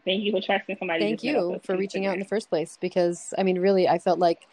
Thank 0.04 0.22
you 0.22 0.32
for 0.32 0.40
trusting 0.40 0.76
somebody. 0.78 1.04
Thank 1.04 1.22
you 1.22 1.60
for 1.62 1.76
reaching 1.76 2.06
out 2.06 2.14
in 2.14 2.20
the 2.20 2.24
first 2.26 2.48
place 2.48 2.78
because 2.80 3.34
I 3.36 3.42
mean, 3.42 3.58
really, 3.58 3.88
I 3.88 3.98
felt 3.98 4.18
like 4.18 4.46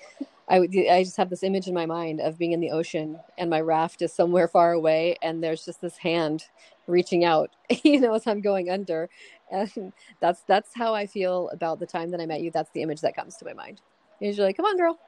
I 0.49 0.59
would 0.59 0.75
I 0.75 1.03
just 1.03 1.17
have 1.17 1.29
this 1.29 1.43
image 1.43 1.67
in 1.67 1.73
my 1.73 1.85
mind 1.85 2.19
of 2.19 2.37
being 2.37 2.51
in 2.51 2.59
the 2.59 2.71
ocean 2.71 3.19
and 3.37 3.49
my 3.49 3.61
raft 3.61 4.01
is 4.01 4.13
somewhere 4.13 4.47
far 4.47 4.71
away 4.73 5.17
and 5.21 5.43
there's 5.43 5.65
just 5.65 5.81
this 5.81 5.97
hand 5.97 6.45
reaching 6.87 7.23
out, 7.23 7.51
you 7.83 7.99
know, 7.99 8.13
as 8.13 8.25
I'm 8.27 8.41
going 8.41 8.69
under, 8.69 9.09
and 9.51 9.93
that's 10.19 10.41
that's 10.41 10.71
how 10.75 10.93
I 10.93 11.05
feel 11.05 11.49
about 11.49 11.79
the 11.79 11.85
time 11.85 12.11
that 12.11 12.21
I 12.21 12.25
met 12.25 12.41
you. 12.41 12.51
That's 12.51 12.71
the 12.71 12.81
image 12.81 13.01
that 13.01 13.15
comes 13.15 13.37
to 13.37 13.45
my 13.45 13.53
mind. 13.53 13.81
Usually, 14.19 14.47
like, 14.47 14.57
come 14.57 14.65
on, 14.65 14.77
girl, 14.77 14.99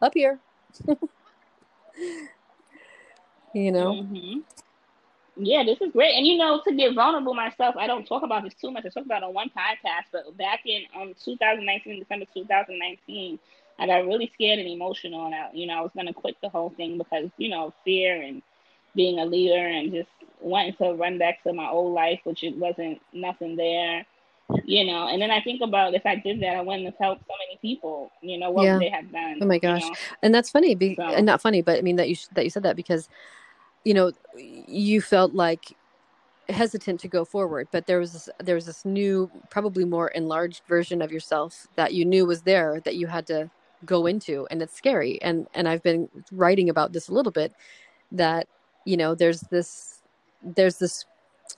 up 0.00 0.14
here. 0.14 0.38
you 3.54 3.72
know? 3.72 3.92
Mm-hmm. 3.92 4.40
Yeah, 5.36 5.64
this 5.64 5.80
is 5.80 5.92
great. 5.92 6.14
And 6.14 6.26
you 6.26 6.36
know, 6.36 6.60
to 6.66 6.74
get 6.74 6.94
vulnerable 6.94 7.34
myself, 7.34 7.76
I 7.76 7.86
don't 7.86 8.06
talk 8.06 8.22
about 8.22 8.44
this 8.44 8.54
too 8.54 8.70
much. 8.70 8.84
I 8.84 8.88
talk 8.88 9.04
about 9.04 9.22
it 9.22 9.26
on 9.26 9.34
one 9.34 9.50
podcast, 9.50 10.06
but 10.12 10.36
back 10.36 10.60
in 10.66 10.82
um 11.00 11.14
2019, 11.24 12.00
December 12.00 12.26
2019, 12.34 13.38
I 13.78 13.86
got 13.86 14.06
really 14.06 14.30
scared 14.34 14.58
and 14.58 14.68
emotional, 14.68 15.26
and 15.26 15.34
I, 15.34 15.50
you 15.52 15.66
know, 15.66 15.78
I 15.78 15.80
was 15.80 15.92
gonna 15.96 16.12
quit 16.12 16.36
the 16.42 16.48
whole 16.48 16.70
thing 16.70 16.98
because 16.98 17.30
you 17.36 17.48
know 17.48 17.72
fear 17.84 18.20
and 18.20 18.42
being 18.94 19.18
a 19.18 19.24
leader 19.24 19.66
and 19.66 19.92
just 19.92 20.08
wanting 20.40 20.74
to 20.74 20.94
run 20.94 21.18
back 21.18 21.42
to 21.44 21.52
my 21.52 21.68
old 21.68 21.94
life, 21.94 22.20
which 22.24 22.42
it 22.42 22.56
wasn't 22.56 23.00
nothing 23.12 23.56
there 23.56 24.04
you 24.64 24.84
know 24.84 25.08
and 25.08 25.20
then 25.20 25.30
i 25.30 25.40
think 25.40 25.60
about 25.60 25.94
if 25.94 26.04
i 26.04 26.14
did 26.14 26.40
that 26.40 26.56
i 26.56 26.60
wouldn't 26.60 26.84
have 26.84 26.96
helped 26.98 27.22
so 27.26 27.34
many 27.38 27.58
people 27.60 28.10
you 28.20 28.38
know 28.38 28.50
what 28.50 28.64
yeah. 28.64 28.74
would 28.74 28.82
they 28.82 28.88
have 28.88 29.10
done 29.12 29.38
oh 29.40 29.46
my 29.46 29.58
gosh 29.58 29.82
you 29.82 29.90
know? 29.90 29.96
and 30.22 30.34
that's 30.34 30.50
funny 30.50 30.74
be, 30.74 30.94
so. 30.96 31.02
and 31.02 31.26
not 31.26 31.40
funny 31.40 31.62
but 31.62 31.78
i 31.78 31.82
mean 31.82 31.96
that 31.96 32.08
you 32.08 32.16
that 32.32 32.44
you 32.44 32.50
said 32.50 32.62
that 32.62 32.76
because 32.76 33.08
you 33.84 33.94
know 33.94 34.12
you 34.36 35.00
felt 35.00 35.34
like 35.34 35.76
hesitant 36.48 36.98
to 36.98 37.08
go 37.08 37.24
forward 37.24 37.68
but 37.70 37.86
there 37.86 38.00
was 38.00 38.12
this, 38.12 38.28
there 38.38 38.56
was 38.56 38.66
this 38.66 38.84
new 38.84 39.30
probably 39.50 39.84
more 39.84 40.08
enlarged 40.08 40.62
version 40.66 41.00
of 41.00 41.12
yourself 41.12 41.68
that 41.76 41.94
you 41.94 42.04
knew 42.04 42.26
was 42.26 42.42
there 42.42 42.80
that 42.80 42.96
you 42.96 43.06
had 43.06 43.26
to 43.26 43.48
go 43.84 44.06
into 44.06 44.46
and 44.50 44.60
it's 44.60 44.76
scary 44.76 45.22
and 45.22 45.46
and 45.54 45.68
i've 45.68 45.82
been 45.82 46.08
writing 46.32 46.68
about 46.68 46.92
this 46.92 47.08
a 47.08 47.14
little 47.14 47.32
bit 47.32 47.52
that 48.10 48.48
you 48.84 48.96
know 48.96 49.14
there's 49.14 49.42
this 49.42 50.02
there's 50.42 50.78
this 50.78 51.04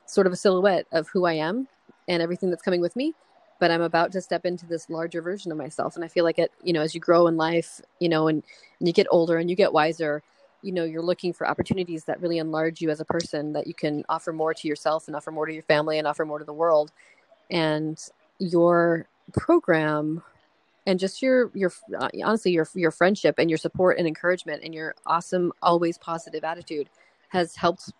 sort 0.06 0.26
of 0.26 0.32
a 0.32 0.36
silhouette 0.36 0.86
of 0.92 1.08
who 1.08 1.24
I 1.24 1.34
am 1.34 1.68
and 2.08 2.22
everything 2.22 2.50
that's 2.50 2.62
coming 2.62 2.80
with 2.80 2.96
me. 2.96 3.14
But 3.58 3.70
I'm 3.70 3.82
about 3.82 4.10
to 4.12 4.20
step 4.20 4.44
into 4.44 4.66
this 4.66 4.90
larger 4.90 5.22
version 5.22 5.52
of 5.52 5.58
myself. 5.58 5.94
And 5.94 6.04
I 6.04 6.08
feel 6.08 6.24
like 6.24 6.38
it, 6.38 6.50
you 6.64 6.72
know, 6.72 6.80
as 6.80 6.94
you 6.94 7.00
grow 7.00 7.28
in 7.28 7.36
life, 7.36 7.80
you 8.00 8.08
know, 8.08 8.26
and, 8.26 8.42
and 8.80 8.88
you 8.88 8.92
get 8.92 9.06
older 9.10 9.36
and 9.36 9.48
you 9.48 9.54
get 9.54 9.72
wiser, 9.72 10.22
you 10.62 10.72
know, 10.72 10.84
you're 10.84 11.02
looking 11.02 11.32
for 11.32 11.46
opportunities 11.46 12.04
that 12.04 12.20
really 12.20 12.38
enlarge 12.38 12.80
you 12.80 12.90
as 12.90 13.00
a 13.00 13.04
person, 13.04 13.52
that 13.52 13.66
you 13.66 13.74
can 13.74 14.04
offer 14.08 14.32
more 14.32 14.54
to 14.54 14.68
yourself 14.68 15.06
and 15.06 15.16
offer 15.16 15.30
more 15.30 15.46
to 15.46 15.52
your 15.52 15.62
family 15.62 15.98
and 15.98 16.06
offer 16.06 16.24
more 16.24 16.38
to 16.38 16.44
the 16.44 16.52
world. 16.52 16.92
And 17.50 17.98
your 18.38 19.06
program 19.32 20.22
and 20.86 20.98
just 20.98 21.22
your 21.22 21.50
your 21.54 21.72
uh, 21.98 22.08
honestly 22.24 22.52
your 22.52 22.66
your 22.74 22.90
friendship 22.90 23.36
and 23.38 23.50
your 23.50 23.58
support 23.58 23.98
and 23.98 24.06
encouragement 24.06 24.62
and 24.64 24.74
your 24.74 24.94
awesome 25.06 25.52
always 25.62 25.96
positive 25.98 26.44
attitude 26.44 26.88
has 27.28 27.54
helped 27.54 27.92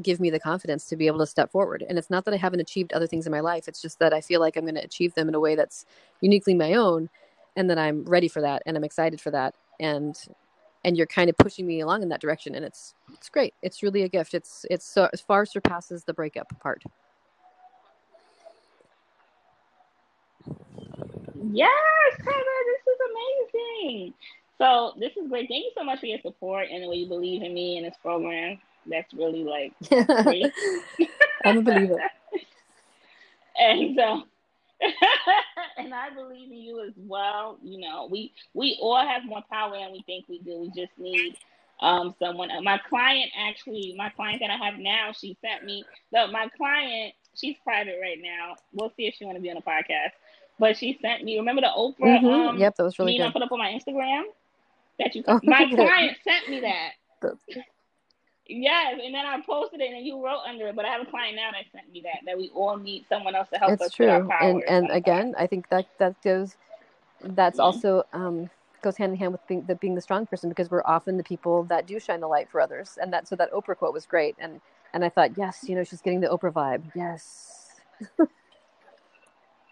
give 0.00 0.20
me 0.20 0.30
the 0.30 0.40
confidence 0.40 0.86
to 0.86 0.96
be 0.96 1.06
able 1.06 1.18
to 1.18 1.26
step 1.26 1.50
forward. 1.50 1.84
And 1.86 1.98
it's 1.98 2.10
not 2.10 2.24
that 2.24 2.34
i 2.34 2.36
haven't 2.36 2.60
achieved 2.60 2.92
other 2.92 3.06
things 3.06 3.26
in 3.26 3.32
my 3.32 3.40
life. 3.40 3.68
It's 3.68 3.82
just 3.82 3.98
that 3.98 4.12
i 4.12 4.20
feel 4.20 4.40
like 4.40 4.56
i'm 4.56 4.64
going 4.64 4.76
to 4.76 4.84
achieve 4.84 5.14
them 5.14 5.28
in 5.28 5.34
a 5.34 5.40
way 5.40 5.54
that's 5.54 5.84
uniquely 6.20 6.54
my 6.54 6.74
own 6.74 7.08
and 7.56 7.68
that 7.68 7.78
i'm 7.78 8.04
ready 8.04 8.28
for 8.28 8.40
that 8.40 8.62
and 8.66 8.76
i'm 8.76 8.84
excited 8.84 9.20
for 9.20 9.30
that. 9.32 9.54
And 9.80 10.16
and 10.84 10.96
you're 10.96 11.06
kind 11.06 11.30
of 11.30 11.36
pushing 11.36 11.66
me 11.66 11.80
along 11.80 12.02
in 12.02 12.08
that 12.08 12.20
direction 12.20 12.54
and 12.54 12.64
it's 12.64 12.94
it's 13.12 13.28
great 13.28 13.54
it's 13.62 13.82
really 13.82 14.02
a 14.02 14.08
gift 14.08 14.34
it's 14.34 14.66
it's 14.70 14.86
so 14.86 15.08
far 15.26 15.46
surpasses 15.46 16.04
the 16.04 16.14
breakup 16.14 16.48
part 16.60 16.82
Yes, 21.50 21.70
Heather, 22.18 22.60
this 22.66 22.94
is 22.94 23.00
amazing. 23.10 24.14
So 24.58 24.94
this 24.98 25.10
is 25.16 25.28
great. 25.28 25.48
Thank 25.48 25.64
you 25.64 25.70
so 25.76 25.82
much 25.84 26.00
for 26.00 26.06
your 26.06 26.20
support 26.20 26.68
and 26.70 26.82
the 26.82 26.88
way 26.88 26.96
you 26.96 27.08
believe 27.08 27.42
in 27.42 27.52
me 27.52 27.78
and 27.78 27.86
this 27.86 27.96
program. 28.00 28.58
That's 28.86 29.12
really 29.12 29.44
like. 29.44 29.72
I'm 31.44 31.58
a 31.58 31.62
believer. 31.62 31.98
and 33.58 33.96
so 33.96 34.22
and 35.78 35.94
I 35.94 36.10
believe 36.10 36.50
in 36.50 36.58
you 36.58 36.84
as 36.84 36.92
well. 36.96 37.58
You 37.62 37.78
know, 37.80 38.08
we 38.10 38.32
we 38.54 38.78
all 38.80 39.06
have 39.06 39.24
more 39.24 39.42
power 39.50 39.76
than 39.78 39.92
we 39.92 40.02
think 40.02 40.28
we 40.28 40.38
do. 40.40 40.58
We 40.58 40.66
just 40.68 40.96
need 40.98 41.36
um 41.80 42.14
someone. 42.18 42.50
My 42.62 42.78
client 42.88 43.30
actually, 43.38 43.94
my 43.96 44.10
client 44.10 44.40
that 44.40 44.50
I 44.50 44.56
have 44.64 44.78
now, 44.78 45.12
she 45.12 45.36
sent 45.40 45.64
me. 45.64 45.84
No, 46.12 46.26
my 46.28 46.48
client, 46.56 47.14
she's 47.34 47.56
private 47.64 47.98
right 48.00 48.18
now. 48.20 48.56
We'll 48.72 48.92
see 48.96 49.06
if 49.06 49.14
she 49.14 49.24
want 49.24 49.36
to 49.36 49.42
be 49.42 49.50
on 49.50 49.56
the 49.56 49.62
podcast. 49.62 50.12
But 50.58 50.76
she 50.76 50.98
sent 51.00 51.24
me. 51.24 51.38
Remember 51.38 51.62
the 51.62 51.70
Oprah? 51.76 52.20
Mm-hmm. 52.20 52.26
Um, 52.26 52.58
yep, 52.58 52.76
that 52.76 52.84
was 52.84 52.98
really 52.98 53.16
good. 53.16 53.26
I 53.26 53.32
put 53.32 53.42
up 53.42 53.52
on 53.52 53.58
my 53.58 53.72
Instagram. 53.72 54.24
That 54.98 55.14
you, 55.14 55.24
oh, 55.26 55.40
my 55.44 55.68
client 55.74 56.16
sent 56.22 56.48
me 56.48 56.60
that. 56.60 56.92
Yes, 58.54 59.00
and 59.02 59.14
then 59.14 59.24
I 59.24 59.40
posted 59.40 59.80
it, 59.80 59.92
and 59.92 60.06
you 60.06 60.24
wrote 60.24 60.40
under 60.46 60.68
it. 60.68 60.76
But 60.76 60.84
I 60.84 60.88
have 60.88 61.02
a 61.02 61.10
client 61.10 61.36
now 61.36 61.50
that 61.52 61.64
sent 61.72 61.92
me 61.92 62.02
that 62.02 62.18
that 62.26 62.36
we 62.36 62.50
all 62.54 62.76
need 62.76 63.06
someone 63.08 63.34
else 63.34 63.48
to 63.52 63.58
help 63.58 63.72
it's 63.72 63.82
us. 63.82 63.86
It's 63.88 63.96
true, 63.96 64.28
and 64.40 64.62
and 64.68 64.90
again, 64.90 65.34
I 65.38 65.46
think 65.46 65.68
that 65.70 65.86
that 65.98 66.20
goes. 66.22 66.56
That's 67.24 67.58
mm-hmm. 67.58 67.64
also 67.64 68.02
um, 68.12 68.50
goes 68.82 68.96
hand 68.96 69.12
in 69.12 69.18
hand 69.18 69.32
with 69.32 69.46
being 69.46 69.62
the 69.66 69.76
being 69.76 69.94
the 69.94 70.00
strong 70.00 70.26
person 70.26 70.48
because 70.48 70.70
we're 70.70 70.82
often 70.84 71.16
the 71.16 71.22
people 71.22 71.64
that 71.64 71.86
do 71.86 71.98
shine 71.98 72.20
the 72.20 72.28
light 72.28 72.50
for 72.50 72.60
others, 72.60 72.98
and 73.00 73.12
that 73.12 73.28
so 73.28 73.36
that 73.36 73.50
Oprah 73.52 73.76
quote 73.76 73.94
was 73.94 74.06
great, 74.06 74.34
and 74.38 74.60
and 74.92 75.04
I 75.04 75.08
thought, 75.08 75.38
yes, 75.38 75.64
you 75.66 75.74
know, 75.74 75.84
she's 75.84 76.02
getting 76.02 76.20
the 76.20 76.28
Oprah 76.28 76.52
vibe. 76.52 76.82
Yes. 76.94 77.80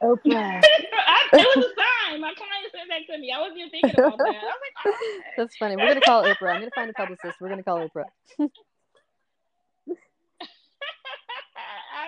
Oprah. 0.03 0.17
I, 0.63 1.29
it 1.33 1.57
was 1.57 1.67
a 1.67 1.69
sign. 1.69 2.21
My 2.21 2.33
client 2.35 2.71
said 2.73 2.87
that 2.89 3.13
to 3.13 3.19
me. 3.19 3.33
I 3.33 3.41
wasn't 3.41 3.59
even 3.59 3.71
thinking 3.71 3.91
about 3.91 4.17
that. 4.19 4.27
I 4.27 4.33
was 4.33 4.43
like, 4.43 4.87
oh, 4.87 5.21
That's 5.37 5.57
funny. 5.57 5.77
We're 5.77 5.89
gonna 5.89 6.01
call 6.01 6.25
Oprah. 6.25 6.55
I'm 6.55 6.61
gonna 6.61 6.71
find 6.75 6.91
a 6.91 6.95
publicist. 6.95 7.41
We're 7.41 7.51
gonna 7.51 7.63
call 7.63 7.87
Oprah. 7.89 8.07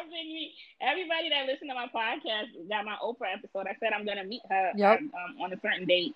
I've 0.02 0.10
been 0.10 0.48
everybody 0.80 1.28
that 1.30 1.46
listened 1.46 1.70
to 1.70 1.74
my 1.74 1.86
podcast 1.86 2.68
got 2.68 2.84
my 2.84 2.96
Oprah 3.02 3.34
episode. 3.34 3.66
I 3.66 3.76
said 3.78 3.92
I'm 3.92 4.04
gonna 4.04 4.24
meet 4.24 4.42
her 4.48 4.72
yep. 4.76 4.98
um, 4.98 5.40
on 5.40 5.52
a 5.52 5.60
certain 5.60 5.86
date. 5.86 6.14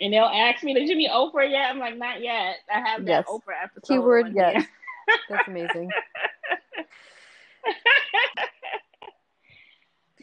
And 0.00 0.12
they'll 0.12 0.24
ask 0.24 0.62
me, 0.62 0.74
"Did 0.74 0.88
you 0.88 0.96
meet 0.96 1.10
Oprah 1.10 1.50
yet?" 1.50 1.70
I'm 1.70 1.78
like, 1.78 1.96
"Not 1.96 2.22
yet. 2.22 2.56
I 2.72 2.78
have 2.78 3.04
that 3.06 3.10
yes. 3.10 3.26
Oprah 3.28 3.64
episode." 3.64 3.88
Keyword 3.88 4.34
yes. 4.34 4.64
That's 5.28 5.48
amazing. 5.48 5.90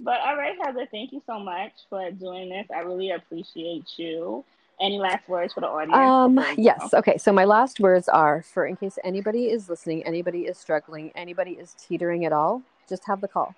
But 0.01 0.19
all 0.19 0.35
right, 0.35 0.55
Heather, 0.61 0.87
thank 0.91 1.13
you 1.13 1.21
so 1.25 1.39
much 1.39 1.71
for 1.89 2.11
doing 2.11 2.49
this. 2.49 2.67
I 2.69 2.81
really 2.81 3.11
appreciate 3.11 3.85
you. 3.97 4.43
Any 4.81 4.99
last 4.99 5.27
words 5.29 5.53
for 5.53 5.61
the 5.61 5.67
audience? 5.67 5.95
Um, 5.95 6.43
yes. 6.57 6.93
Okay. 6.93 7.17
So 7.17 7.31
my 7.31 7.45
last 7.45 7.79
words 7.79 8.09
are 8.09 8.41
for 8.41 8.65
in 8.65 8.75
case 8.75 8.99
anybody 9.03 9.45
is 9.45 9.69
listening, 9.69 10.03
anybody 10.05 10.41
is 10.41 10.57
struggling, 10.57 11.11
anybody 11.15 11.51
is 11.51 11.75
teetering 11.79 12.25
at 12.25 12.33
all, 12.33 12.61
just 12.89 13.05
have 13.05 13.21
the 13.21 13.27
call. 13.27 13.55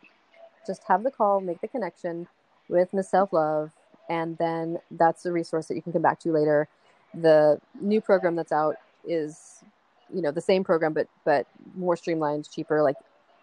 Just 0.65 0.83
have 0.87 1.03
the 1.03 1.11
call, 1.11 1.39
make 1.41 1.61
the 1.61 1.67
connection 1.67 2.27
with 2.69 2.93
Miss 2.93 3.09
Self 3.09 3.33
Love, 3.33 3.71
and 4.09 4.37
then 4.37 4.77
that's 4.91 5.25
a 5.25 5.31
resource 5.31 5.67
that 5.67 5.75
you 5.75 5.81
can 5.81 5.93
come 5.93 6.01
back 6.01 6.19
to 6.19 6.31
later. 6.31 6.67
The 7.13 7.59
new 7.81 8.01
program 8.01 8.35
that's 8.35 8.51
out 8.51 8.75
is, 9.05 9.63
you 10.13 10.21
know, 10.21 10.31
the 10.31 10.41
same 10.41 10.63
program 10.63 10.93
but 10.93 11.07
but 11.25 11.47
more 11.75 11.95
streamlined, 11.95 12.49
cheaper, 12.51 12.83
like 12.83 12.97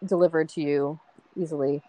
delivered 0.05 0.49
to 0.51 0.61
you 0.61 1.01
easily 1.37 1.83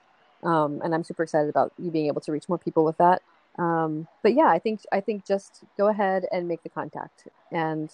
um, 0.46 0.80
and 0.84 0.94
I'm 0.94 1.04
super 1.04 1.24
excited 1.24 1.50
about 1.50 1.74
you 1.80 1.90
being 1.90 2.06
able 2.08 2.22
to 2.22 2.32
reach 2.32 2.48
more 2.48 2.58
people 2.58 2.86
with 2.86 2.98
that. 2.98 3.22
Um, 3.58 4.08
but 4.22 4.34
yeah, 4.34 4.48
I 4.48 4.60
think 4.60 4.82
I 4.92 5.00
think 5.00 5.26
just 5.26 5.64
go 5.78 5.88
ahead 5.88 6.26
and 6.32 6.48
make 6.48 6.64
the 6.64 6.70
contact, 6.70 7.28
and 7.52 7.90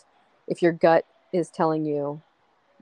if 0.48 0.62
your 0.62 0.72
gut 0.72 1.06
is 1.34 1.50
telling 1.50 1.86
you, 1.86 2.22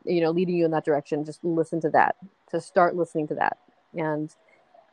you 0.05 0.21
know, 0.21 0.31
leading 0.31 0.55
you 0.55 0.65
in 0.65 0.71
that 0.71 0.85
direction, 0.85 1.25
just 1.25 1.43
listen 1.43 1.81
to 1.81 1.89
that. 1.89 2.15
To 2.51 2.61
start 2.61 2.95
listening 2.95 3.27
to 3.27 3.35
that, 3.35 3.57
and 3.93 4.33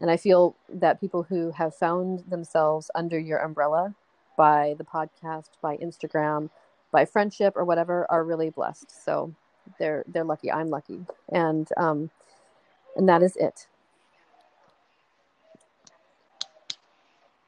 and 0.01 0.11
I 0.11 0.17
feel 0.17 0.57
that 0.69 1.01
people 1.01 1.23
who 1.23 1.53
have 1.53 1.75
found 1.75 2.25
themselves 2.29 2.91
under 2.95 3.19
your 3.19 3.39
umbrella 3.39 3.95
by 4.37 4.75
the 4.79 4.85
podcast, 4.85 5.51
by 5.63 5.77
Instagram, 5.79 6.51
by 6.93 7.05
friendship 7.05 7.55
or 7.57 7.65
whatever 7.65 8.07
are 8.11 8.25
really 8.25 8.51
blessed. 8.51 9.05
So 9.05 9.33
they're 9.79 10.05
they're 10.09 10.25
lucky. 10.25 10.51
I'm 10.51 10.71
lucky, 10.71 11.07
and 11.31 11.69
um, 11.77 12.11
and 12.97 13.09
that 13.09 13.23
is 13.23 13.37
it. 13.37 13.69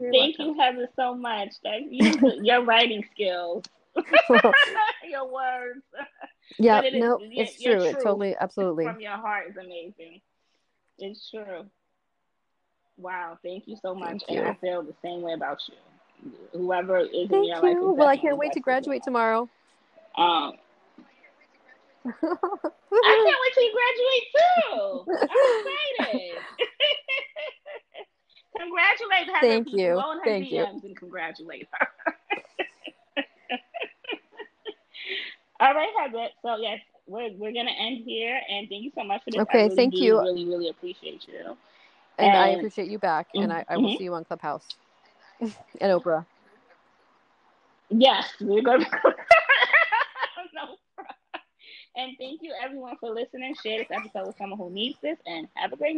You're 0.01 0.13
Thank 0.13 0.39
welcome. 0.39 0.55
you, 0.55 0.61
Heather, 0.61 0.89
so 0.95 1.15
much. 1.15 1.51
Thank 1.63 1.89
you. 1.91 2.41
your 2.43 2.65
writing 2.65 3.05
skills, 3.13 3.65
your 5.09 5.33
words. 5.33 5.83
Yeah, 6.59 6.81
it 6.83 6.95
no, 6.95 7.19
is, 7.19 7.31
it's 7.33 7.63
true. 7.63 7.83
It 7.83 7.97
totally, 8.01 8.37
absolutely. 8.39 8.85
From 8.85 9.01
your 9.01 9.17
heart 9.17 9.49
is 9.51 9.57
amazing. 9.57 10.21
It's 10.99 11.31
true. 11.31 11.67
Wow, 12.97 13.39
thank 13.45 13.67
you 13.67 13.77
so 13.81 13.95
much. 13.95 14.23
Thank 14.27 14.29
and 14.29 14.39
you. 14.39 14.45
I 14.45 14.55
feel 14.55 14.83
the 14.83 14.95
same 15.03 15.23
way 15.23 15.33
about 15.33 15.59
you. 15.69 16.31
Whoever 16.53 16.99
is 16.99 17.29
thank 17.29 17.33
in 17.33 17.45
your 17.45 17.63
you. 17.63 17.89
life. 17.91 17.97
Well, 17.97 18.09
I 18.09 18.17
can't 18.17 18.39
wait 18.39 18.53
to 18.53 18.61
graduate 18.61 19.03
tomorrow. 19.05 19.49
Um, 20.17 20.55
I 22.05 22.11
can't 22.13 23.39
wait 23.43 23.55
till 23.55 23.65
you 23.65 23.73
graduate 23.75 24.27
too. 24.35 25.05
I'm 25.23 26.07
excited. 26.07 26.43
Congratulate 28.59 29.27
her. 29.35 29.41
Thank 29.41 29.73
you. 29.73 29.95
Go 29.95 29.99
on 30.01 30.19
her 30.19 30.25
Thank 30.25 30.47
DMs 30.47 30.51
you. 30.53 30.89
and 30.89 30.97
congratulate 30.97 31.69
her. 31.73 31.89
All 35.61 35.75
right, 35.75 35.89
Heather. 35.99 36.29
So 36.43 36.57
yes, 36.57 36.81
we're 37.07 37.33
we're 37.33 37.53
gonna 37.53 37.71
end 37.71 38.05
here, 38.05 38.41
and 38.49 38.69
thank 38.69 38.85
you 38.85 38.93
so 38.95 39.03
much 39.05 39.23
for 39.25 39.31
this. 39.31 39.41
Okay, 39.41 39.65
really 39.65 39.77
thank 39.77 39.95
do, 39.95 40.01
you. 40.01 40.21
Really, 40.21 40.45
really 40.47 40.69
appreciate 40.69 41.27
you. 41.27 41.57
And, 42.19 42.29
and 42.29 42.37
I 42.37 42.49
appreciate 42.49 42.89
you 42.89 42.99
back, 42.99 43.29
mm-hmm. 43.29 43.45
and 43.45 43.53
I, 43.53 43.65
I 43.69 43.77
will 43.77 43.89
mm-hmm. 43.89 43.99
see 43.99 44.05
you 44.05 44.15
on 44.15 44.25
Clubhouse 44.25 44.67
and 45.41 45.53
Oprah. 45.83 46.27
Yes, 47.91 48.29
we're 48.41 48.63
gonna. 48.63 48.85
and 51.97 52.17
thank 52.19 52.43
you 52.43 52.53
everyone 52.63 52.97
for 53.01 53.11
listening. 53.11 53.55
Share 53.63 53.79
this 53.79 53.89
episode 53.91 54.27
with 54.27 54.37
someone 54.37 54.59
who 54.59 54.71
needs 54.71 54.99
this, 55.03 55.19
and 55.27 55.49
have 55.55 55.73
a 55.73 55.77
great. 55.77 55.97